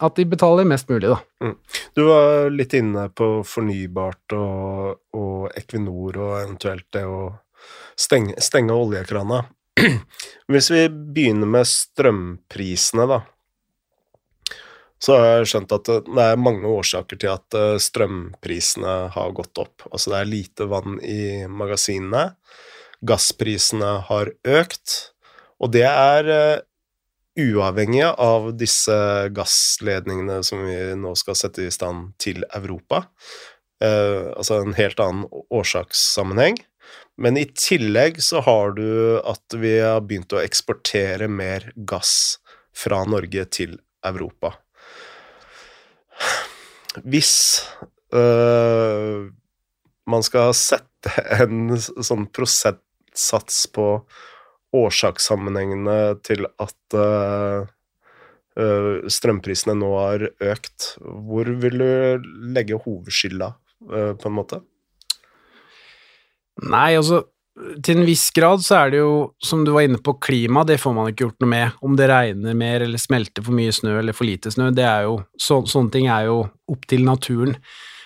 [0.00, 1.20] at de betaler mest mulig, da.
[1.44, 1.52] Mm.
[1.92, 7.20] Du var litt inne på fornybart og, og Equinor og eventuelt det å
[8.00, 9.44] stenge, stenge oljekrana.
[10.52, 13.20] Hvis vi begynner med strømprisene, da
[15.02, 19.60] så har jeg skjønt at det er mange årsaker til at eh, strømprisene har gått
[19.60, 19.84] opp.
[19.90, 22.30] Altså det er lite vann i magasinene,
[23.06, 24.94] gassprisene har økt,
[25.60, 26.64] og det er uh,
[27.40, 28.96] uavhengig av disse
[29.36, 33.06] gassledningene som vi nå skal sette i stand til Europa.
[33.80, 36.56] Altså en helt annen årsakssammenheng.
[37.20, 42.38] Men i tillegg så har du at vi har begynt å eksportere mer gass
[42.76, 44.54] fra Norge til Europa.
[47.04, 47.62] Hvis
[48.14, 49.28] øh,
[50.06, 53.88] man skal sette en sånn prosentsats på
[54.76, 57.66] årsakssammenhengene til at øh,
[59.12, 63.52] strømprisene nå har økt, hvor vil du legge hovedskylda,
[63.90, 64.60] øh, på en måte?
[66.64, 67.26] Nei, altså
[67.56, 70.76] til en viss grad så er det jo, som du var inne på, klima, det
[70.82, 71.78] får man ikke gjort noe med.
[71.84, 75.06] Om det regner mer eller smelter for mye snø eller for lite snø, det er
[75.08, 76.42] jo, så, sånne ting er jo
[76.72, 77.56] opp til naturen.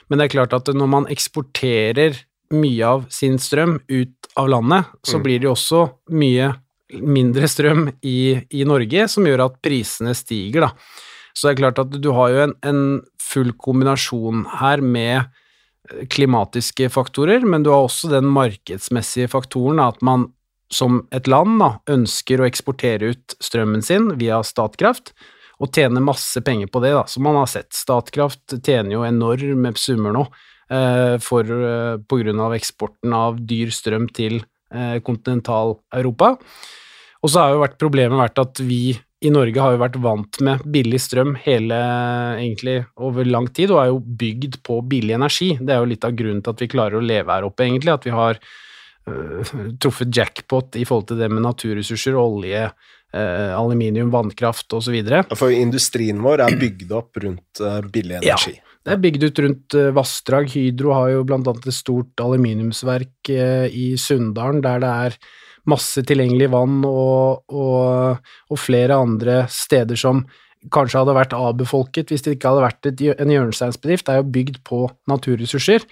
[0.08, 2.22] Men det er klart at når man eksporterer
[2.54, 5.26] mye av sin strøm ut av landet, så mm.
[5.26, 5.84] blir det jo også
[6.14, 6.52] mye
[6.90, 10.72] mindre strøm i, i, Norge, som gjør at prisene stiger, da.
[11.34, 12.82] Så det er klart at du har jo en, en
[13.22, 15.30] full kombinasjon her med
[16.12, 20.30] klimatiske faktorer, men du har også den markedsmessige faktoren at man
[20.70, 25.12] som et land da, ønsker å eksportere ut strømmen sin via Statkraft,
[25.60, 27.74] og tjene masse penger på det, da, som man har sett.
[27.76, 30.22] Statkraft tjener jo enorme summer nå
[30.72, 34.38] eh, for, eh, på grunn av eksporten av dyr strøm til
[34.72, 36.32] eh, kontinental-Europa.
[37.20, 40.38] Og så har jo vært problemet vært at vi i Norge har jo vært vant
[40.44, 41.76] med billig strøm hele,
[42.40, 45.50] egentlig over lang tid, og er jo bygd på billig energi.
[45.60, 47.92] Det er jo litt av grunnen til at vi klarer å leve her oppe, egentlig.
[47.92, 49.52] At vi har uh,
[49.82, 54.96] truffet jackpot i forhold til det med naturressurser, olje, uh, aluminium, vannkraft osv.
[55.36, 58.56] For industrien vår er bygd opp rundt uh, billig energi.
[58.56, 58.66] Ja.
[58.80, 60.48] Det er bygd ut rundt vassdrag.
[60.54, 65.18] Hydro har jo annet et stort aluminiumsverk i Sunndalen der det er
[65.68, 70.24] masse tilgjengelig vann og, og, og, flere andre steder som
[70.72, 74.08] kanskje hadde vært avbefolket hvis det ikke hadde vært et, en hjørnesteinsbedrift.
[74.08, 75.86] Er jo bygd på naturressurser.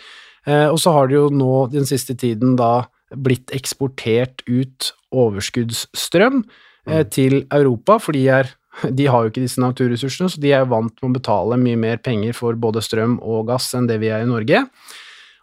[0.49, 6.43] Eh, og så har det jo nå den siste tiden da blitt eksportert ut overskuddsstrøm
[6.43, 7.11] eh, mm.
[7.15, 8.53] til Europa, for de, er,
[8.85, 12.01] de har jo ikke disse naturressursene, så de er vant med å betale mye mer
[12.05, 14.67] penger for både strøm og gass enn det vi er i Norge.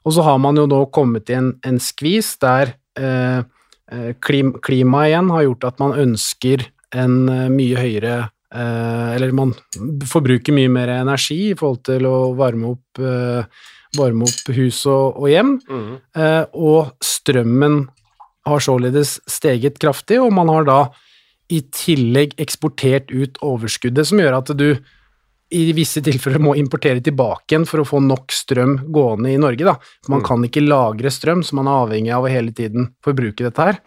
[0.05, 3.41] Og så har man jo nå kommet i en, en skvis der eh,
[3.91, 6.63] Eh, Klimaet igjen har gjort at man ønsker
[6.95, 9.53] en eh, mye høyere eh, Eller man
[10.09, 13.03] forbruker mye mer energi i forhold til å varme opp,
[13.95, 15.57] varme opp hus og, og hjem.
[15.69, 15.91] Mm.
[16.57, 17.83] Og strømmen
[18.45, 20.79] har således steget kraftig, og man har da
[21.51, 24.69] i tillegg eksportert ut overskuddet, som gjør at du
[25.49, 29.67] i visse tilfeller må importere tilbake igjen for å få nok strøm gående i Norge.
[29.67, 29.75] Da.
[30.09, 30.25] Man mm.
[30.25, 33.79] kan ikke lagre strøm, så man er avhengig av å hele tiden forbruke dette her.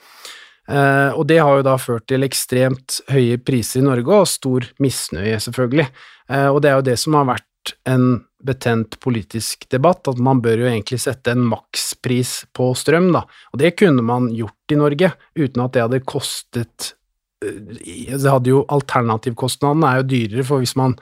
[0.69, 4.69] Eh, og det har jo da ført til ekstremt høye priser i Norge, og stor
[4.83, 5.89] misnøye, selvfølgelig.
[6.31, 8.07] Eh, og det er jo det som har vært en
[8.45, 13.25] betent politisk debatt, at man bør jo egentlig sette en makspris på strøm, da.
[13.53, 16.93] Og det kunne man gjort i Norge, uten at det hadde kostet
[17.43, 20.95] eh, det hadde jo Alternativkostnadene er jo dyrere, for hvis man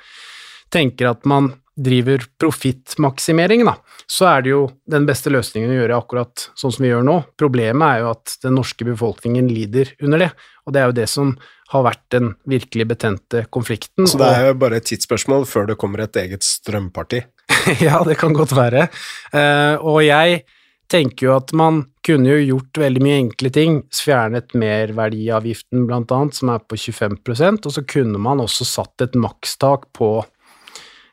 [0.72, 3.66] tenker at man driver profittmaksimering,
[4.08, 7.18] så er det jo den beste løsningen å gjøre akkurat sånn som vi gjør nå.
[7.36, 10.30] Problemet er jo at den norske befolkningen lider under det,
[10.64, 11.36] og det er jo det som
[11.74, 14.06] har vært den virkelig betente konflikten.
[14.08, 17.24] Så det er jo bare et tidsspørsmål før det kommer et eget strømparti?
[17.86, 18.86] ja, det kan godt være.
[19.34, 20.44] Uh, og jeg
[20.90, 23.80] tenker jo at man kunne jo gjort veldig mye enkle ting.
[23.90, 29.18] Fjernet merverdiavgiften, blant annet, som er på 25% og så kunne man også satt et
[29.18, 30.20] makstak på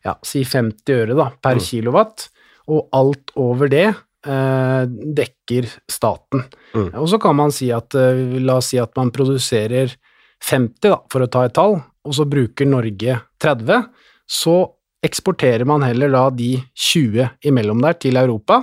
[0.04, 1.66] ja, si 50 øre da, per mm.
[1.68, 2.28] kilowatt,
[2.72, 6.45] og alt over det eh, dekker staten.
[6.76, 6.89] Mm.
[7.01, 9.95] Og så kan man si at eh, La oss si at man produserer
[10.43, 13.88] 50, da, for å ta et tall, og så bruker Norge 30,
[14.28, 14.58] så
[15.04, 18.62] eksporterer man heller da de 20 imellom der til Europa,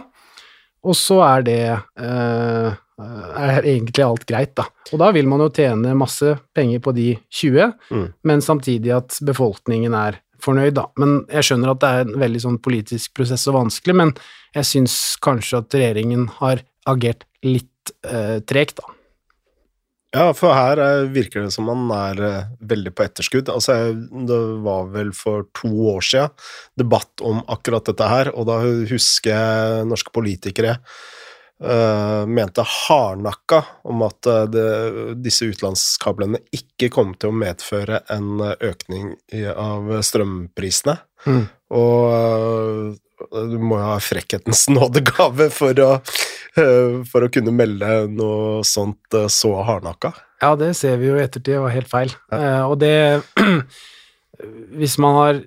[0.80, 1.62] og så er det
[2.00, 4.66] eh, er egentlig alt greit, da.
[4.92, 8.06] Og da vil man jo tjene masse penger på de 20, mm.
[8.28, 10.86] men samtidig at befolkningen er fornøyd, da.
[11.00, 14.14] Men jeg skjønner at det er en veldig sånn politisk prosess og vanskelig, men
[14.56, 18.96] jeg syns kanskje at regjeringen har agert litt eh, tregt, da.
[20.10, 23.50] Ja, for her eh, virker det som man er eh, veldig på etterskudd.
[23.52, 23.92] Altså,
[24.26, 26.34] det var vel for to år siden
[26.80, 28.58] debatt om akkurat dette her, og da
[28.90, 30.80] husker jeg norske politikere
[31.64, 34.62] Uh, mente hardnakka om at uh, det,
[35.20, 40.96] disse utenlandskablene ikke kom til å medføre en økning i, av strømprisene.
[41.28, 41.42] Mm.
[41.76, 45.90] Og uh, du må jo ha frekkhetens nådegave for å,
[47.12, 50.14] for å kunne melde noe sånt så hardnakka.
[50.40, 52.16] Ja, det ser vi jo i ettertid var helt feil.
[52.32, 52.64] Ja.
[52.64, 53.20] og det
[54.80, 55.42] Hvis man har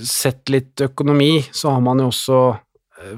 [0.00, 2.38] sett litt økonomi, så har man jo også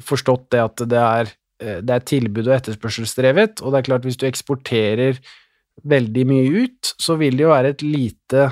[0.03, 4.09] forstått det at det er Eh, det er tilbud og etterspørselsdrevet, og det er klart
[4.09, 5.21] hvis du eksporterer
[5.83, 8.47] veldig mye ut, så vil det jo være et lite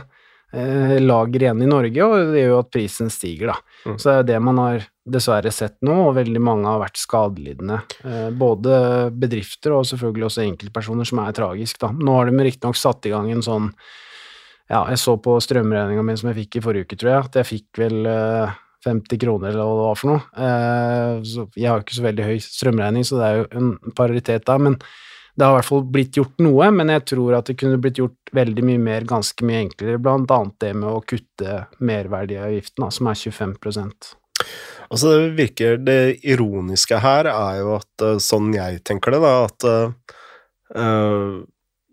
[0.52, 3.58] eh, lager igjen i Norge, og det gjør jo at prisen stiger, da.
[3.84, 3.96] Mm.
[3.96, 7.00] Så det er jo det man har dessverre sett nå, og veldig mange har vært
[7.00, 7.80] skadelidende.
[8.04, 8.74] Eh, både
[9.16, 11.92] bedrifter og selvfølgelig også enkeltpersoner, som er tragisk, da.
[11.96, 13.72] Nå har de riktignok satt i gang en sånn
[14.68, 17.36] Ja, jeg så på strømregninga mi som jeg fikk i forrige uke, tror jeg, at
[17.40, 18.56] jeg fikk vel eh,
[18.88, 20.22] 50 kroner eller hva det var for noe.
[20.46, 24.58] Eh, jeg har ikke så veldig høy strømregning, så det er jo en paritet da,
[24.58, 24.78] Men
[25.38, 28.00] det har i hvert fall blitt gjort noe, men jeg tror at det kunne blitt
[28.00, 33.12] gjort veldig mye mer, ganske mye enklere, blant annet det med å kutte merverdiavgiften, som
[33.12, 34.16] er 25%
[34.88, 39.32] Altså, det virker Det ironiske her er jo at, eh, sånn jeg tenker det, da,
[39.46, 41.40] at uh,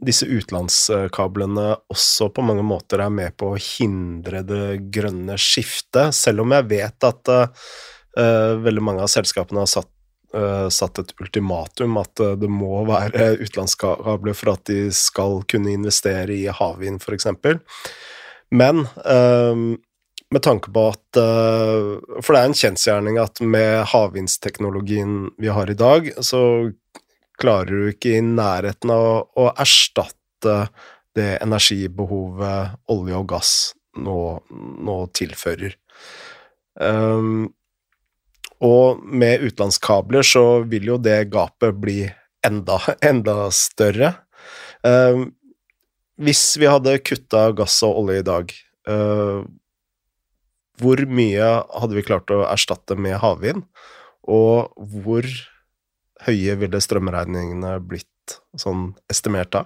[0.05, 6.45] disse utenlandskablene også på mange måter er med på å hindre det grønne skiftet, selv
[6.45, 9.89] om jeg vet at uh, veldig mange av selskapene har satt,
[10.35, 15.73] uh, satt et ultimatum, at uh, det må være utenlandskabler for at de skal kunne
[15.73, 17.31] investere i havvind, f.eks.
[18.55, 18.85] Men
[20.31, 25.77] med tanke på at For det er en kjensgjerning at med havvindsteknologien vi har i
[25.77, 26.41] dag, så
[27.41, 29.07] klarer du ikke i nærheten av
[29.37, 30.57] å erstatte
[31.15, 33.51] det energibehovet olje og gass
[33.95, 34.19] nå,
[34.83, 35.75] nå tilfører.
[36.75, 37.47] Um,
[38.63, 41.99] og med utenlandskabler så vil jo det gapet bli
[42.45, 42.79] enda,
[43.11, 44.13] enda større.
[44.83, 45.29] Um,
[46.21, 48.55] hvis vi hadde kutta gass og olje i dag,
[48.91, 49.43] uh,
[50.79, 53.63] hvor mye hadde vi klart å erstatte med havvind?
[54.25, 54.71] Og
[55.03, 55.27] hvor
[56.23, 59.65] høye ville strømregningene blitt sånn estimert da?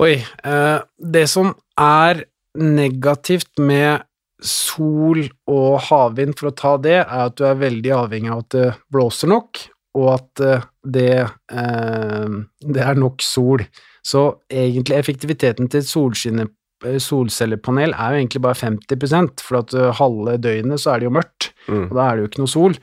[0.00, 0.16] Oi.
[0.18, 2.24] Eh, det som er
[2.58, 4.02] negativt med
[4.44, 8.50] sol og havvind, for å ta det, er at du er veldig avhengig av at
[8.56, 9.62] det blåser nok,
[9.94, 11.14] og at eh, det,
[11.54, 12.36] eh,
[12.74, 13.64] det er nok sol.
[14.04, 16.44] Så egentlig effektiviteten til et
[16.84, 21.08] eh, solcellepanel er jo egentlig bare 50 for at uh, halve døgnet så er det
[21.08, 21.86] jo mørkt, mm.
[21.88, 22.76] og da er det jo ikke noe sol.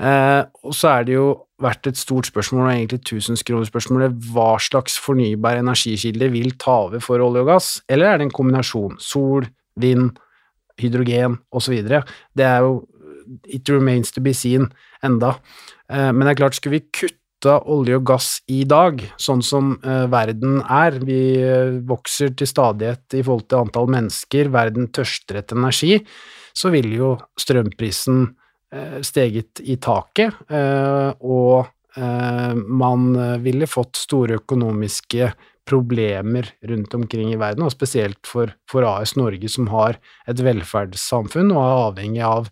[0.00, 1.28] Eh, og så er det jo
[1.60, 7.20] vært et stort spørsmål, og egentlig tusenkronerspørsmålet, hva slags fornybar energikilde vil ta over for
[7.20, 8.96] olje og gass, eller er det en kombinasjon?
[9.02, 9.48] Sol,
[9.80, 10.14] vind,
[10.80, 11.76] hydrogen osv.
[11.84, 12.80] Det er jo
[13.46, 14.64] It remains to be seen
[15.06, 15.36] enda.
[15.86, 19.76] Eh, men det er klart, skulle vi kutta olje og gass i dag, sånn som
[19.84, 25.38] eh, verden er, vi eh, vokser til stadighet i forhold til antall mennesker, verden tørster
[25.38, 26.00] etter energi,
[26.58, 28.26] så vil jo strømprisen
[29.02, 31.66] steget i taket, eh, og
[31.96, 33.08] eh, man
[33.42, 35.32] ville fått store økonomiske
[35.70, 40.00] problemer rundt omkring i verden, og spesielt for, for AS Norge, som har
[40.30, 42.48] et velferdssamfunn og er avhengig av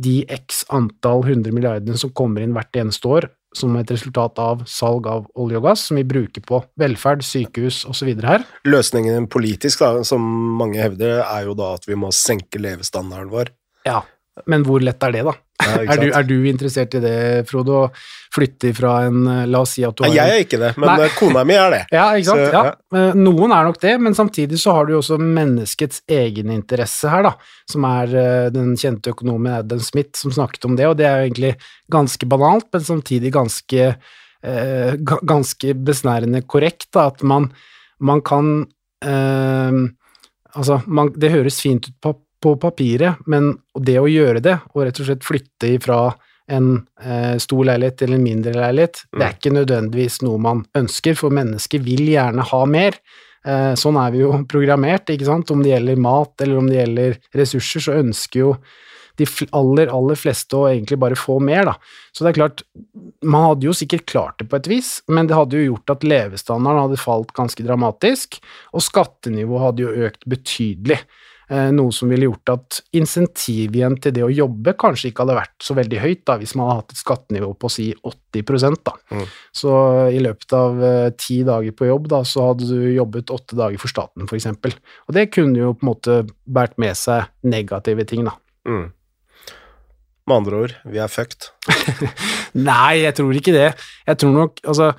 [0.00, 4.62] de x antall hundre milliardene som kommer inn hvert eneste år som et resultat av
[4.70, 8.12] salg av olje og gass, som vi bruker på velferd, sykehus osv.
[8.22, 8.44] her.
[8.68, 10.22] Løsningen politisk, da, som
[10.60, 13.50] mange hevder, er jo da at vi må senke levestandarden vår.
[13.88, 14.04] Ja,
[14.46, 15.32] men hvor lett er det, da?
[15.60, 17.14] Ja, er, du, er, du, interessert i det,
[17.48, 20.60] Frode, å flytte fra en eh, La oss si at du har Jeg er ikke
[20.62, 21.08] det, men Nei.
[21.08, 21.80] Eh, kona mi er det.
[21.98, 22.44] Ja, ikke sant.
[22.44, 22.62] Så, ja.
[22.70, 23.02] Ja.
[23.10, 27.26] Eh, noen er nok det, men samtidig så har du jo også menneskets egeninteresse her,
[27.28, 27.34] da,
[27.70, 28.16] som er
[28.54, 31.54] den kjente økonomen Adam Smith som snakket om det, og det er jo egentlig
[31.92, 33.92] ganske banalt, men samtidig ganske,
[34.46, 37.50] eh, ganske besnærende korrekt, da, at man,
[37.98, 38.60] man kan
[39.04, 39.86] eh,
[40.50, 42.10] Altså, man, det høres fint ut på
[42.40, 46.00] på papiret, men det å gjøre det, og rett og slett flytte ifra
[46.50, 46.70] en
[47.04, 49.16] eh, stor leilighet til en mindre leilighet, mm.
[49.16, 49.38] det er mm.
[49.38, 52.98] ikke nødvendigvis noe man ønsker, for mennesker vil gjerne ha mer.
[53.46, 55.52] Eh, sånn er vi jo programmert, ikke sant.
[55.54, 58.54] Om det gjelder mat, eller om det gjelder ressurser, så ønsker jo
[59.20, 59.26] de
[59.56, 61.74] aller, aller fleste å egentlig bare få mer, da.
[62.12, 62.62] Så det er klart,
[63.20, 66.06] man hadde jo sikkert klart det på et vis, men det hadde jo gjort at
[66.06, 68.38] levestandarden hadde falt ganske dramatisk,
[68.72, 71.02] og skattenivået hadde jo økt betydelig.
[71.50, 75.34] Eh, noe som ville gjort at insentiv igjen til det å jobbe kanskje ikke hadde
[75.40, 78.94] vært så veldig høyt, da, hvis man hadde hatt et skattenivå på si 80 da.
[79.10, 79.24] Mm.
[79.58, 79.72] Så
[80.14, 83.82] i løpet av uh, ti dager på jobb, da, så hadde du jobbet åtte dager
[83.82, 84.46] for staten, f.eks.
[85.10, 88.36] Og det kunne jo på en måte båret med seg negative ting, da.
[88.70, 88.86] Mm.
[90.30, 91.50] Med andre ord, vi er fucked.
[92.70, 93.72] Nei, jeg tror ikke det.
[94.06, 94.92] Jeg tror nok Altså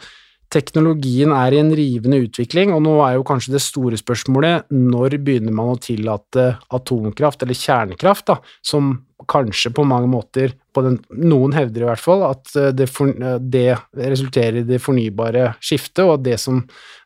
[0.52, 5.16] Teknologien er i en rivende utvikling, og nå er jo kanskje det store spørsmålet når
[5.24, 8.98] begynner man å tillate atomkraft, eller kjernekraft, da, som
[9.32, 13.78] kanskje på mange måter på den, Noen hevder i hvert fall at det, for, det
[13.96, 16.60] resulterer i det fornybare skiftet, og det som,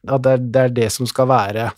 [0.07, 1.69] at det er, det er det som skal være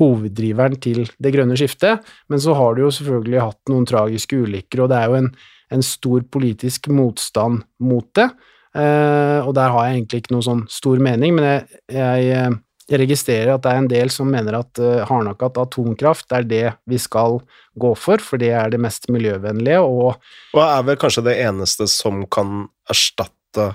[0.00, 2.00] hoveddriveren til det grønne skiftet.
[2.32, 5.30] Men så har du jo selvfølgelig hatt noen tragiske ulykker, og det er jo en,
[5.74, 8.30] en stor politisk motstand mot det.
[8.74, 12.56] Uh, og der har jeg egentlig ikke noe sånn stor mening, men jeg, jeg, eh,
[12.88, 16.48] jeg, registrerer at det er en del som mener at uh, hardnakket at atomkraft er
[16.50, 17.38] det vi skal
[17.78, 20.16] gå for, for det er det mest miljøvennlige og
[20.56, 23.68] Og er vel kanskje det eneste som kan erstatte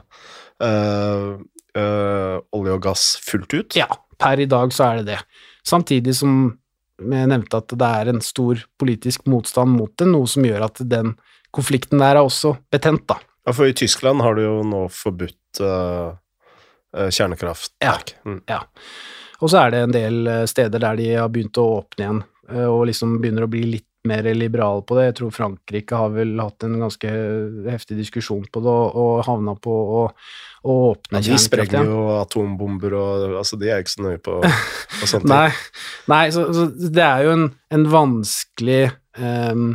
[0.60, 1.40] uh,
[2.60, 3.80] olje og gass fullt ut?
[3.80, 3.88] Ja,
[4.20, 5.22] per i dag så er det det.
[5.64, 6.60] Samtidig som
[7.00, 10.84] jeg nevnte at det er en stor politisk motstand mot det, noe som gjør at
[10.92, 11.16] den
[11.56, 13.22] konflikten der er også betent, da.
[13.46, 16.18] Ja, for i Tyskland har du jo nå forbudt uh,
[17.10, 17.76] kjernekraft.
[17.84, 17.96] Ja,
[18.26, 18.42] mm.
[18.50, 18.64] ja.
[19.40, 22.24] Og så er det en del steder der de har begynt å åpne igjen,
[22.68, 25.10] og liksom begynner å bli litt mer liberale på det.
[25.10, 27.10] Jeg tror Frankrike har vel hatt en ganske
[27.68, 30.06] heftig diskusjon på det, og, og havna på å,
[30.64, 34.40] å åpne ja, De sprenger jo atombomber og Altså, de er ikke så nøye på,
[35.02, 35.28] på sånt.
[35.30, 35.50] nei,
[36.12, 37.46] nei så, så, det er jo en,
[37.76, 38.82] en vanskelig
[39.20, 39.72] um,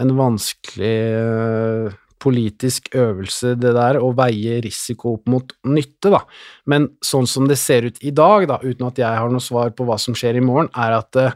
[0.00, 6.20] En vanskelig uh, politisk øvelse, det der, å veie risiko opp mot nytte, da.
[6.70, 9.72] Men sånn som det ser ut i dag, da, uten at jeg har noe svar
[9.76, 11.32] på hva som skjer i morgen, er at uh,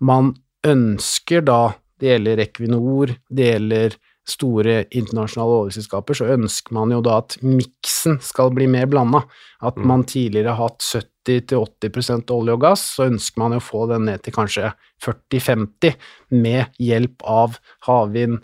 [0.00, 0.34] man
[0.66, 3.94] ønsker da Det gjelder Equinor, det gjelder
[4.28, 9.22] store internasjonale oljeselskaper, så ønsker man jo da at miksen skal bli mer blanda.
[9.62, 9.86] At Mm.
[9.86, 14.04] man tidligere har hatt 70-80% olje og gass, så ønsker man jo å få den
[14.04, 15.96] ned til kanskje 40-50
[16.30, 17.56] med hjelp av
[17.86, 18.42] havvind,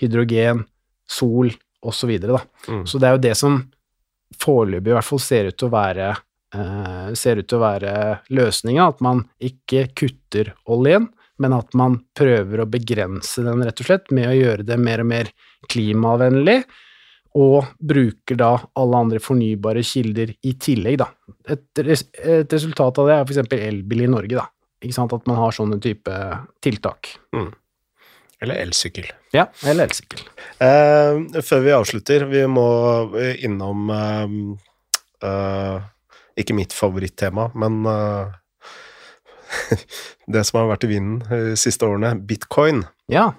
[0.00, 0.64] hydrogen,
[1.10, 1.50] sol
[1.84, 2.12] osv.
[2.20, 2.84] Så, Mm.
[2.88, 3.58] så det er jo det som
[4.40, 6.06] foreløpig i hvert fall ser ut til å være
[6.54, 7.92] eh, ser ut til å være
[8.30, 11.08] løsninga, at man ikke kutter oljen,
[11.42, 15.02] men at man prøver å begrense den, rett og slett, med å gjøre det mer
[15.02, 15.30] og mer
[15.68, 16.60] klimavennlig,
[17.34, 21.08] og bruker da alle andre fornybare kilder i tillegg, da.
[21.50, 23.56] Et, res et resultat av det er f.eks.
[23.58, 24.46] elbil i Norge, da.
[24.84, 26.14] Ikke sant, at man har sånne type
[26.62, 27.16] tiltak.
[28.44, 29.08] Eller elsykkel.
[29.34, 30.22] Ja, eller elsykkel.
[30.62, 32.68] Eh, før vi avslutter, vi må
[33.44, 34.38] innom eh,
[35.28, 35.76] eh,
[36.40, 38.26] Ikke mitt favorittema, men eh,
[40.34, 42.84] det som har vært i vinden de siste årene, bitcoin.
[43.12, 43.32] Ja,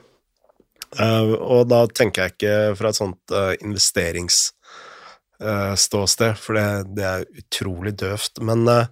[0.99, 7.25] Eh, og da tenker jeg ikke fra et sånt uh, investeringsståsted, for det, det er
[7.41, 8.33] utrolig døvt.
[8.45, 8.85] Men eh,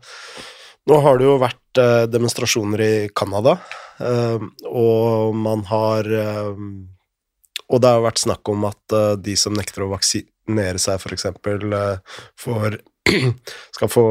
[0.90, 3.58] nå har det jo vært eh, demonstrasjoner i Canada,
[4.04, 6.56] eh, og man har eh,
[7.74, 8.94] Og det har vært snakk om at
[9.24, 11.24] de som nekter å vaksinere seg, f.eks.,
[12.38, 12.76] får
[13.78, 14.04] skal få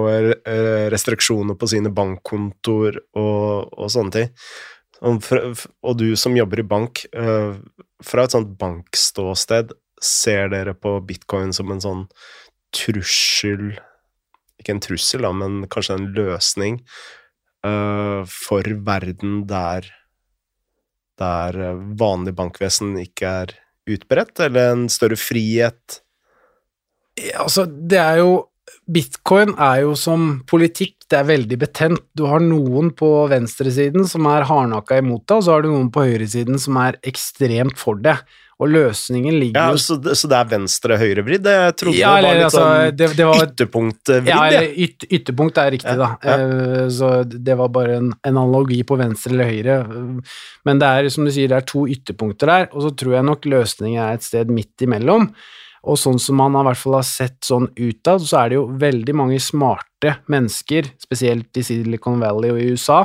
[0.90, 4.32] restriksjoner på sine bankkontor og, og sånne ting.
[5.04, 5.30] Og
[5.84, 7.04] Og du som jobber i bank,
[8.02, 12.04] fra et sånt bankståsted, ser dere på bitcoin som en sånn
[12.74, 13.76] trussel
[14.62, 16.78] Ikke en trussel, da, men kanskje en løsning
[17.66, 19.90] uh, for verden der
[21.20, 23.52] der eh, vanlig bankvesen ikke er
[23.92, 26.00] utbredt, eller en større frihet?
[27.20, 28.32] Ja, altså, det er jo
[28.92, 32.02] Bitcoin er jo som politikk, det er veldig betent.
[32.16, 35.90] Du har noen på venstresiden som er hardnakka imot det, og så har du noen
[35.92, 38.16] på høyresiden som er ekstremt for det.
[38.62, 41.46] Og løsningen ligger Ja, så, det- så det er venstre-høyre-vridd?
[41.50, 44.28] Jeg trodde Ja, det var litt altså, sånn det, det var ytterpunkt-vridd.
[44.30, 46.10] ja, eller yt, ytterpunkt er riktig, Ja, da.
[46.22, 46.36] ja.
[46.38, 49.76] Eh, Så det var bare en, en analogi på venstre eller høyre.
[50.64, 53.24] Men det er, som du sier, det er to ytterpunkter der, og så tror jeg
[53.32, 55.26] nok løsningen er et sted midt imellom.
[55.82, 58.68] Og sånn som man i hvert fall har sett sånn utad, så er det jo
[58.78, 63.00] veldig mange smarte mennesker, spesielt i Silicon Valley og i USA,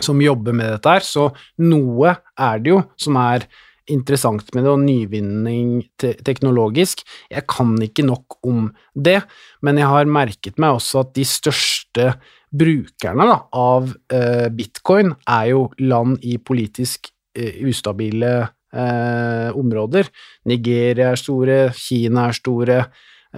[0.00, 1.28] som jobber med dette her, så
[1.60, 3.44] noe er det jo som er
[3.92, 5.70] interessant med det, og nyvinning
[6.00, 7.04] te teknologisk.
[7.32, 9.20] Jeg kan ikke nok om det,
[9.62, 12.12] men jeg har merket meg også at de største
[12.48, 20.08] brukerne da, av eh, bitcoin er jo land i politisk eh, ustabile eh, områder.
[20.48, 22.80] Nigeria er store, Kina er store.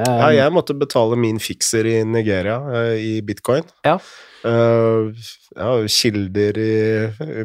[0.06, 3.64] Ja, jeg måtte betale min fikser i Nigeria eh, i bitcoin.
[3.86, 3.96] Ja.
[4.46, 5.10] Eh,
[5.56, 6.72] ja, kilder i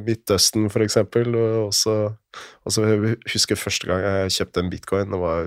[0.05, 1.95] Midtøsten, for eksempel, og også,
[2.67, 5.39] også jeg husker første gang jeg kjøpte en bitcoin, det var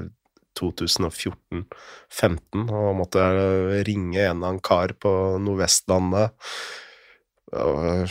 [0.59, 5.11] 2014-15, og måtte jeg ringe en eller annen kar på
[5.45, 6.29] Nordvestlandet.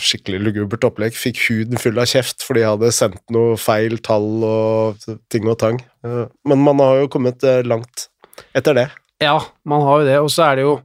[0.02, 1.14] Skikkelig lugubert opplegg.
[1.14, 4.98] Fikk huden full av kjeft fordi jeg hadde sendt noe feil tall og
[5.30, 5.78] ting og tang.
[6.07, 8.07] Eh, Men man har jo kommet langt
[8.55, 8.88] etter det.
[9.23, 10.76] Ja, man har jo det, og så er det jo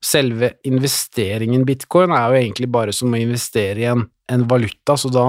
[0.00, 5.10] selve investeringen bitcoin er jo egentlig bare som å investere i en, en valuta, så
[5.12, 5.26] da,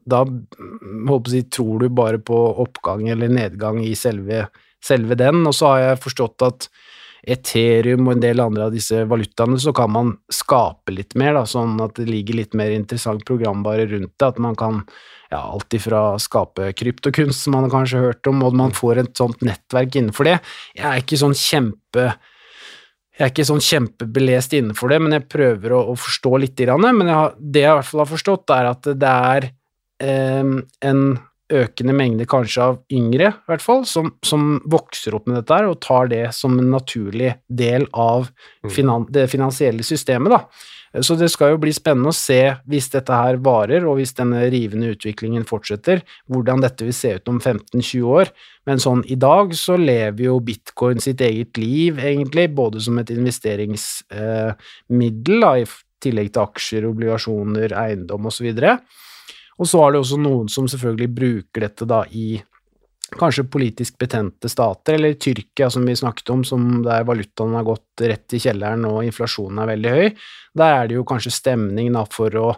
[0.00, 4.46] da mm, håper jeg, tror du bare på oppgang eller nedgang i selve,
[4.84, 6.68] selve den, og så har jeg forstått at
[7.30, 11.44] Ethereum og en del andre av disse valutaene, så kan man skape litt mer, da,
[11.48, 14.82] sånn at det ligger litt mer interessant programvare rundt det, at man kan
[15.32, 19.18] ja, alt ifra skape kryptokunst, som man har kanskje hørt om, og man får et
[19.18, 20.38] sånt nettverk innenfor det.
[20.76, 22.12] Jeg er ikke sånn kjempe
[23.14, 26.62] jeg er ikke sånn kjempebelest innenfor det, men jeg prøver å, å forstå litt.
[26.66, 29.46] Men jeg har, det jeg i hvert fall har forstått, er at det er
[30.02, 30.50] eh,
[30.90, 31.04] en
[31.54, 35.70] økende mengde kanskje av yngre, i hvert fall, som, som vokser opp med dette her
[35.70, 38.28] og tar det som en naturlig del av
[38.72, 40.34] finan det finansielle systemet.
[40.34, 40.40] Da.
[41.02, 44.44] Så det skal jo bli spennende å se, hvis dette her varer, og hvis denne
[44.52, 48.26] rivende utviklingen fortsetter, hvordan dette vil se ut om 15-20 år.
[48.68, 53.10] Men sånn i dag så lever jo bitcoin sitt eget liv, egentlig, både som et
[53.14, 55.64] investeringsmiddel, da, i
[56.04, 58.46] tillegg til aksjer, obligasjoner, eiendom osv.
[58.54, 58.78] Og så
[59.80, 62.42] har det også noen som selvfølgelig bruker dette da i
[63.14, 68.02] kanskje politisk betente stater, eller Tyrkia som vi snakket om, som der valutaen har gått
[68.02, 70.08] rett i kjelleren og inflasjonen er veldig høy.
[70.58, 72.48] Der er det jo kanskje stemning da for å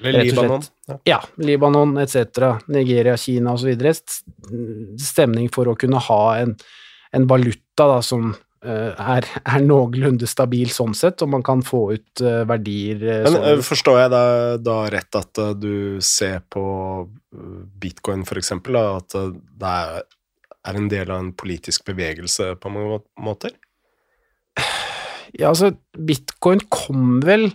[0.00, 0.66] Eller og Libanon.
[0.88, 0.98] Ja.
[1.04, 3.74] ja, Libanon etc., Nigeria, Kina osv.
[5.02, 6.54] Stemning for å kunne ha en,
[7.12, 8.30] en valuta da, som
[8.64, 13.32] er, er noenlunde stabil sånn sett, og man kan få ut eh, verdier eh, Men
[13.36, 13.44] sånn.
[13.52, 14.22] eh, forstår jeg da,
[14.58, 16.64] da rett at eh, du ser på
[17.06, 19.30] eh, bitcoin, for eksempel, da, at eh,
[19.62, 20.02] det er,
[20.72, 23.54] er en del av en politisk bevegelse på mange måter?
[25.38, 27.50] Ja, altså, bitcoin kom vel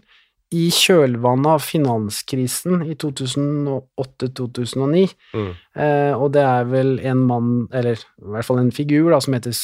[0.54, 5.08] i kjølvannet av finanskrisen i 2008-2009.
[5.34, 5.48] Mm.
[5.82, 9.34] Eh, og det er vel en mann, eller i hvert fall en figur, da, som
[9.34, 9.56] heter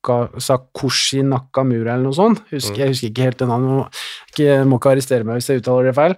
[0.00, 2.42] Saka, Sakushi Nakamura eller noe sånt.
[2.50, 2.78] Husker, Mm.
[2.78, 6.14] Jeg husker ikke helt det navnet, må ikke arrestere meg hvis jeg uttaler det feil.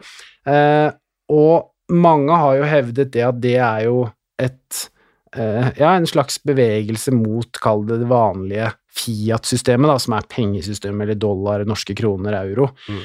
[0.46, 0.92] Eh,
[1.30, 4.88] og mange har jo hevdet det at det er jo et
[5.34, 11.06] eh, ja, en slags bevegelse mot, kall det det vanlige Fiat-systemet, da, som er pengesystemet,
[11.06, 12.68] eller dollar, norske kroner, euro.
[12.88, 12.98] Mm.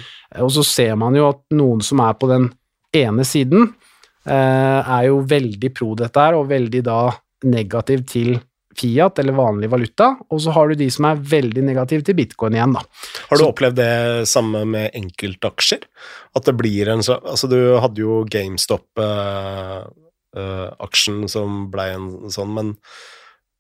[0.44, 2.50] Og så ser man jo at noen som er på den
[2.94, 3.70] ene siden,
[4.28, 7.00] eh, er jo veldig pro dette her, og veldig da
[7.48, 8.36] negativ til
[8.78, 12.54] Fiat, eller vanlig valuta, og så har du de som er veldig negative til bitcoin
[12.58, 12.82] igjen, da.
[13.30, 15.82] Har du Så- opplevd det samme med enkeltaksjer?
[16.36, 22.76] At det blir en sånn Altså, du hadde jo GameStop-aksjen som blei en sånn, men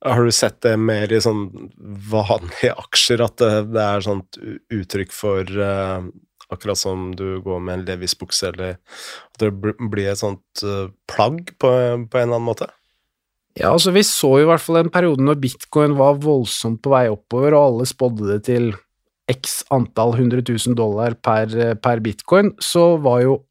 [0.06, 1.72] har du sett det mer i sånn
[2.11, 4.38] vanlige aksjer, at det, det er sånt
[4.69, 6.02] uttrykk for eh,
[6.48, 9.49] Akkurat som du går med en Levis-bukse, eller at det
[9.91, 12.69] blir et sånt eh, plagg på, på en eller annen måte?
[13.58, 16.94] Ja, altså vi så jo i hvert fall en periode når bitcoin var voldsomt på
[16.94, 18.72] vei oppover, og alle spådde det til
[19.28, 21.52] x antall 100 000 dollar per,
[21.82, 23.42] per bitcoin, så var jo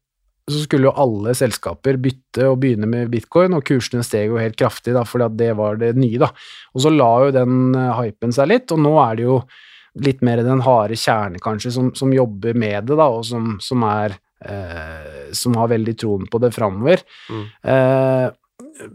[0.47, 4.55] så skulle jo alle selskaper bytte og begynne med bitcoin, og kursene steg jo helt
[4.59, 6.29] kraftig, da, fordi at det var det nye, da.
[6.71, 9.41] Og så la jo den eh, hypen seg litt, og nå er det jo
[10.07, 13.83] litt mer den harde kjerne, kanskje, som, som jobber med det, da, og som, som
[13.89, 14.15] er
[14.45, 17.03] eh, Som har veldig troen på det framover.
[17.27, 17.45] Mm.
[17.73, 18.27] Eh,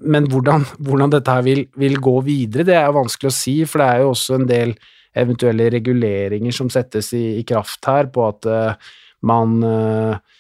[0.00, 3.82] men hvordan, hvordan dette her vil, vil gå videre, det er vanskelig å si, for
[3.82, 4.74] det er jo også en del
[5.18, 8.92] eventuelle reguleringer som settes i, i kraft her, på at uh,
[9.28, 10.38] man eh,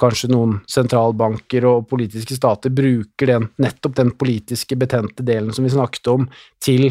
[0.00, 5.70] Kanskje noen sentralbanker og politiske stater bruker den, nettopp den politiske betente delen som vi
[5.70, 6.24] snakket om,
[6.58, 6.88] til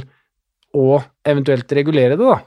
[0.77, 2.37] å eventuelt regulere det, da.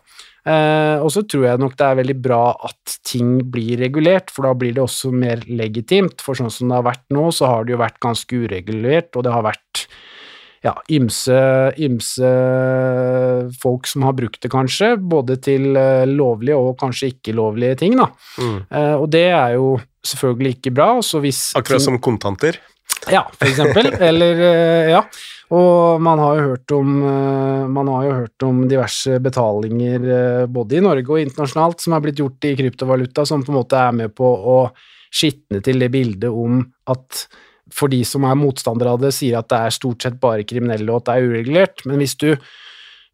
[0.45, 4.45] Eh, og så tror jeg nok det er veldig bra at ting blir regulert, for
[4.49, 6.21] da blir det også mer legitimt.
[6.25, 9.25] For sånn som det har vært nå, så har det jo vært ganske uregulert, og
[9.25, 9.87] det har vært
[10.65, 11.37] ja, ymse,
[11.85, 12.29] ymse
[13.61, 17.97] folk som har brukt det, kanskje, både til eh, lovlige og kanskje ikke lovlige ting,
[18.01, 18.09] da.
[18.41, 18.57] Mm.
[18.69, 22.61] Eh, og det er jo selvfølgelig ikke bra, Akkurat ting- som kontanter.
[23.13, 23.93] ja, for eksempel.
[24.09, 24.45] Eller,
[24.93, 25.03] ja.
[25.53, 27.67] Og man har jo hørt om, eh,
[28.07, 32.49] jo hørt om diverse betalinger eh, både i Norge og internasjonalt som er blitt gjort
[32.49, 34.71] i kryptovaluta, som på en måte er med på å
[35.13, 37.27] skitne til det bildet om at
[37.73, 40.91] for de som er motstandere av det, sier at det er stort sett bare kriminelle
[40.91, 41.85] og at det er uregulert.
[41.87, 42.37] Men hvis du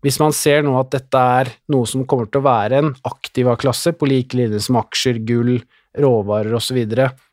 [0.01, 3.93] hvis man ser nå at dette er noe som kommer til å være en aktiva-klasse
[4.01, 5.59] på lik linje som aksjer, gull,
[6.01, 6.79] råvarer osv.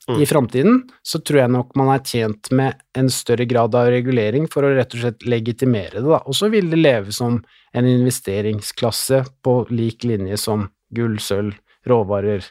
[0.08, 0.22] Mm.
[0.24, 4.46] i framtiden, så tror jeg nok man er tjent med en større grad av regulering
[4.48, 6.22] for å rett og slett legitimere det, da.
[6.24, 7.42] Og så vil det leve som
[7.76, 11.58] en investeringsklasse på lik linje som gull, sølv,
[11.88, 12.46] råvarer,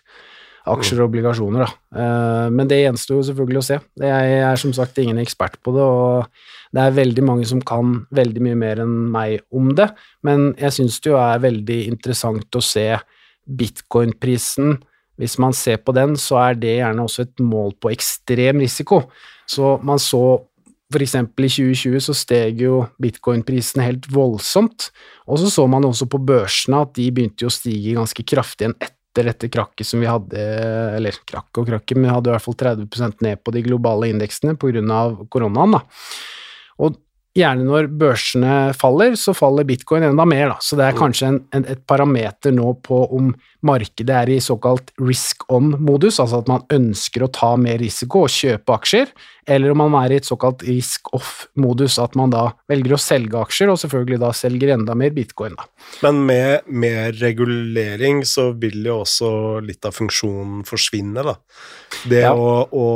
[0.68, 2.00] aksjer og obligasjoner, da.
[2.02, 3.78] Eh, Men det gjenstår jo selvfølgelig å se.
[4.04, 6.26] Jeg er som sagt ingen ekspert på det, og
[6.76, 9.88] det er veldig mange som kan veldig mye mer enn meg om det,
[10.26, 12.98] men jeg syns det jo er veldig interessant å se
[13.46, 14.76] bitcoin-prisen.
[15.16, 19.02] Hvis man ser på den, så er det gjerne også et mål på ekstrem risiko.
[19.48, 20.22] Så man så
[20.92, 24.90] for eksempel i 2020 så steg jo bitcoin-prisen helt voldsomt,
[25.26, 28.76] og så så man også på børsene at de begynte å stige ganske kraftig igjen
[28.78, 30.44] etter dette krakket som vi hadde,
[30.98, 34.12] eller krakk og krakket, men vi hadde i hvert fall 30% ned på de globale
[34.12, 34.54] indeksene
[34.94, 35.82] av koronaen, da.
[36.84, 37.00] Og
[37.36, 40.56] gjerne når børsene faller, så faller bitcoin enda mer, da.
[40.64, 43.34] Så det er kanskje en, en, et parameter nå på om
[43.66, 48.30] markedet er i såkalt risk on-modus, altså at man ønsker å ta mer risiko og
[48.32, 49.10] kjøpe aksjer,
[49.50, 53.38] eller om man er i et såkalt risk off-modus, at man da velger å selge
[53.40, 55.66] aksjer, og selvfølgelig da selger enda mer bitcoin, da.
[56.06, 59.32] Men med mer regulering så vil jo også
[59.66, 61.36] litt av funksjonen forsvinne, da.
[62.06, 62.32] Det Ja.
[62.34, 62.86] å, å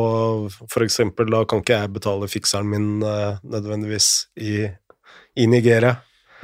[0.70, 4.68] For eksempel, da kan ikke jeg betale fikseren min eh, nødvendigvis i,
[5.34, 5.96] i Nigeria.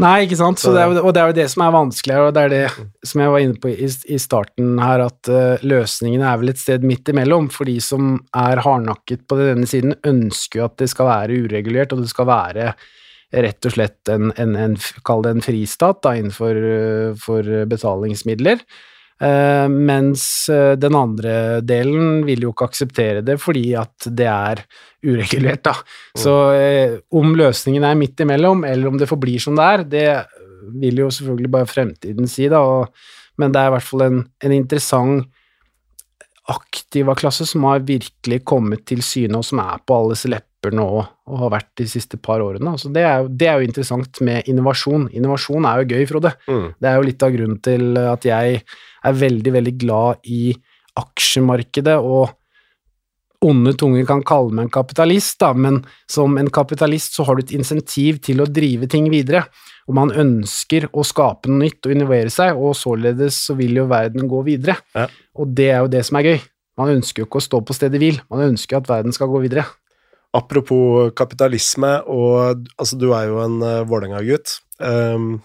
[0.03, 2.35] Nei, ikke sant, så det er, og det er jo det som er vanskelig og
[2.37, 2.65] det er det
[3.09, 6.61] som jeg var inne på i, i starten her, at uh, løsningene er vel et
[6.61, 10.91] sted midt imellom, for de som er hardnakket på denne siden, ønsker jo at det
[10.93, 12.75] skal være uregulert, og det skal være
[13.47, 14.77] rett og slett en, en, en
[15.07, 18.61] kall det en fristat da, innenfor uh, betalingsmidler.
[19.17, 24.61] Eh, mens eh, den andre delen vil jo ikke akseptere det fordi at det er
[25.07, 25.73] uregulert, da.
[26.19, 30.09] Så eh, om løsningen er midt imellom, eller om det forblir som det er, det
[30.83, 32.61] vil jo selvfølgelig bare fremtiden si, da.
[32.61, 33.09] Og,
[33.41, 35.25] men det er i hvert fall en, en interessant
[36.47, 40.87] aktiva klasse som har virkelig kommet til syne, og som er på alles lepper nå
[40.87, 42.71] og har vært de siste par årene.
[42.77, 45.09] Altså det, er jo, det, er jo, interessant med innovasjon.
[45.17, 46.33] Innovasjon er jo gøy, Frode.
[46.47, 46.69] Mm.
[46.79, 48.61] Det er jo litt av grunnen til at jeg
[49.07, 50.51] er veldig, veldig glad i
[50.97, 52.35] aksjemarkedet og
[53.45, 55.81] onde tunger kan kalle meg en kapitalist, da, men
[56.11, 59.45] som en kapitalist så har du et insentiv til å drive ting videre,
[59.87, 63.89] og man ønsker å skape noe nytt og innovere seg, og således så vil jo
[63.91, 64.78] verden gå videre.
[64.97, 65.07] Ja.
[65.39, 66.39] Og det er jo det som er gøy.
[66.81, 69.43] Man ønsker jo ikke å stå på stedet hvil, man ønsker at verden skal gå
[69.45, 69.66] videre.
[70.37, 75.37] Apropos kapitalisme, og altså du er jo en uh, Vålerenga-gutt, um,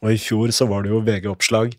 [0.00, 1.76] og i fjor så var det jo VG-oppslag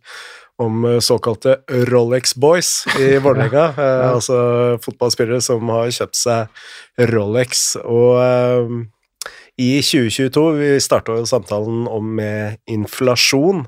[0.61, 1.57] om uh, såkalte
[1.89, 3.67] Rolex Boys i Vålerenga.
[3.77, 3.89] ja.
[3.89, 4.39] eh, altså
[4.85, 7.75] fotballspillere som har kjøpt seg Rolex.
[7.81, 8.73] Og eh,
[9.61, 13.65] i 2022, vi starta samtalen om med inflasjon,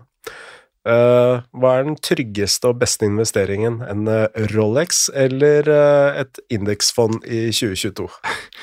[0.84, 3.80] Eh, hva er den tryggeste og beste investeringen?
[3.88, 8.10] En uh, Rolex eller uh, et indeksfond i 2022?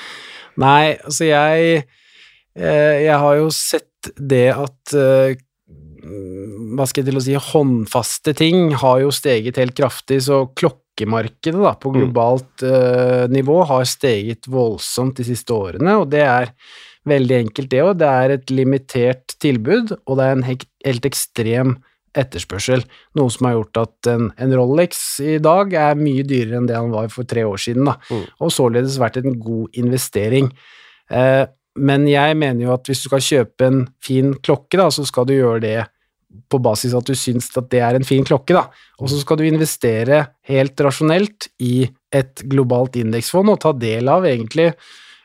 [0.64, 1.86] Nei, altså jeg
[2.60, 4.92] Jeg har jo sett det at
[6.00, 11.60] Hva skal jeg til å si Håndfaste ting har jo steget helt kraftig, så klokkemarkedet
[11.60, 11.98] da, på mm.
[11.98, 12.64] globalt
[13.32, 16.54] nivå har steget voldsomt de siste årene, og det er
[17.08, 17.94] veldig enkelt, det òg.
[18.00, 21.78] Det er et limitert tilbud, og det er en helt ekstrem
[22.18, 22.82] etterspørsel,
[23.18, 26.74] noe som har gjort at en, en, Rolex i dag er mye dyrere enn det
[26.74, 28.24] han var for tre år siden, da, mm.
[28.42, 30.50] og således vært en god investering.
[31.10, 31.44] Eh,
[31.78, 35.28] men jeg mener jo at hvis du skal kjøpe en fin klokke, da, så skal
[35.28, 35.78] du gjøre det
[36.50, 38.66] på basis av at du syns at det er en fin klokke, da,
[38.98, 41.84] og så skal du investere helt rasjonelt i
[42.14, 44.70] et globalt indeksfond og ta del av egentlig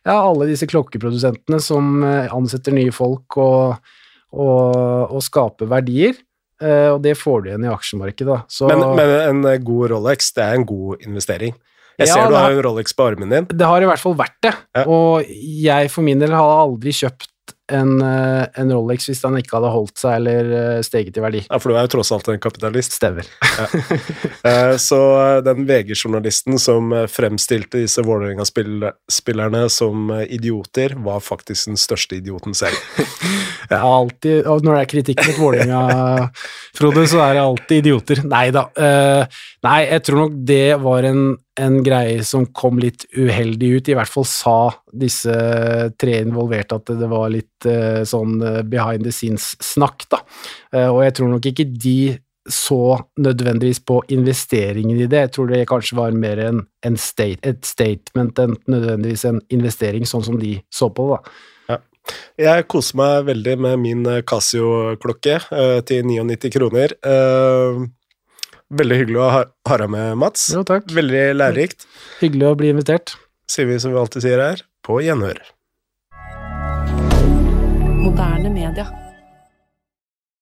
[0.05, 3.91] ja, alle disse klokkeprodusentene som eh, ansetter nye folk og,
[4.37, 4.75] og,
[5.09, 6.17] og skaper verdier.
[6.61, 8.37] Eh, og det får du igjen i aksjemarkedet.
[8.69, 11.57] Men, men, en eh, god Rolex, det er en god investering?
[11.99, 13.47] Jeg ser du har en Rolex på armen din.
[13.49, 14.53] Det har i hvert fall vært det.
[14.75, 14.83] Ja.
[14.91, 15.31] Og
[15.65, 17.31] jeg for min del har aldri kjøpt
[17.71, 21.41] en, eh, en, Rolex hvis den ikke hadde holdt seg eller eh, steget i verdi.
[21.47, 22.97] Ja, for du er jo tross alt en kapitalist.
[22.99, 23.29] Stemmer.
[23.41, 23.69] Ja.
[24.45, 24.97] Eh, så
[25.41, 32.77] den VG-journalisten som fremstilte disse Vålerenga-spillerne som idioter, var faktisk den største idioten selv.
[33.65, 36.27] Ja, alltid, og når det er kritikk mot Vålerenga,
[36.77, 38.21] Frode, så er det alltid idioter.
[38.29, 38.67] Nei da.
[39.65, 41.23] Nei, jeg tror nok det var en
[41.59, 43.89] en greie som kom litt uheldig ut.
[43.89, 44.57] I hvert fall sa
[44.91, 45.35] disse
[45.99, 50.21] tre involverte at det var litt uh, sånn uh, behind the scenes-snakk, da.
[50.75, 51.97] Uh, og jeg tror nok ikke de
[52.51, 55.23] så nødvendigvis på investeringen i det.
[55.23, 60.05] Jeg tror det kanskje var mer en, en state, et statement enn nødvendigvis en investering,
[60.05, 61.23] sånn som de så på det.
[61.23, 61.79] da.
[62.37, 65.39] Jeg koser meg veldig med min Casio-klokke
[65.89, 66.93] til 99 kroner.
[68.73, 69.41] Veldig hyggelig å ha,
[69.77, 70.47] deg med, Mats.
[70.55, 70.89] Jo, takk.
[70.89, 71.85] Veldig lærerikt.
[72.17, 73.13] Hyggelig å bli invitert.
[73.51, 75.37] Sier vi som vi alltid sier her, på gjenhør.
[78.01, 78.89] Moderne media.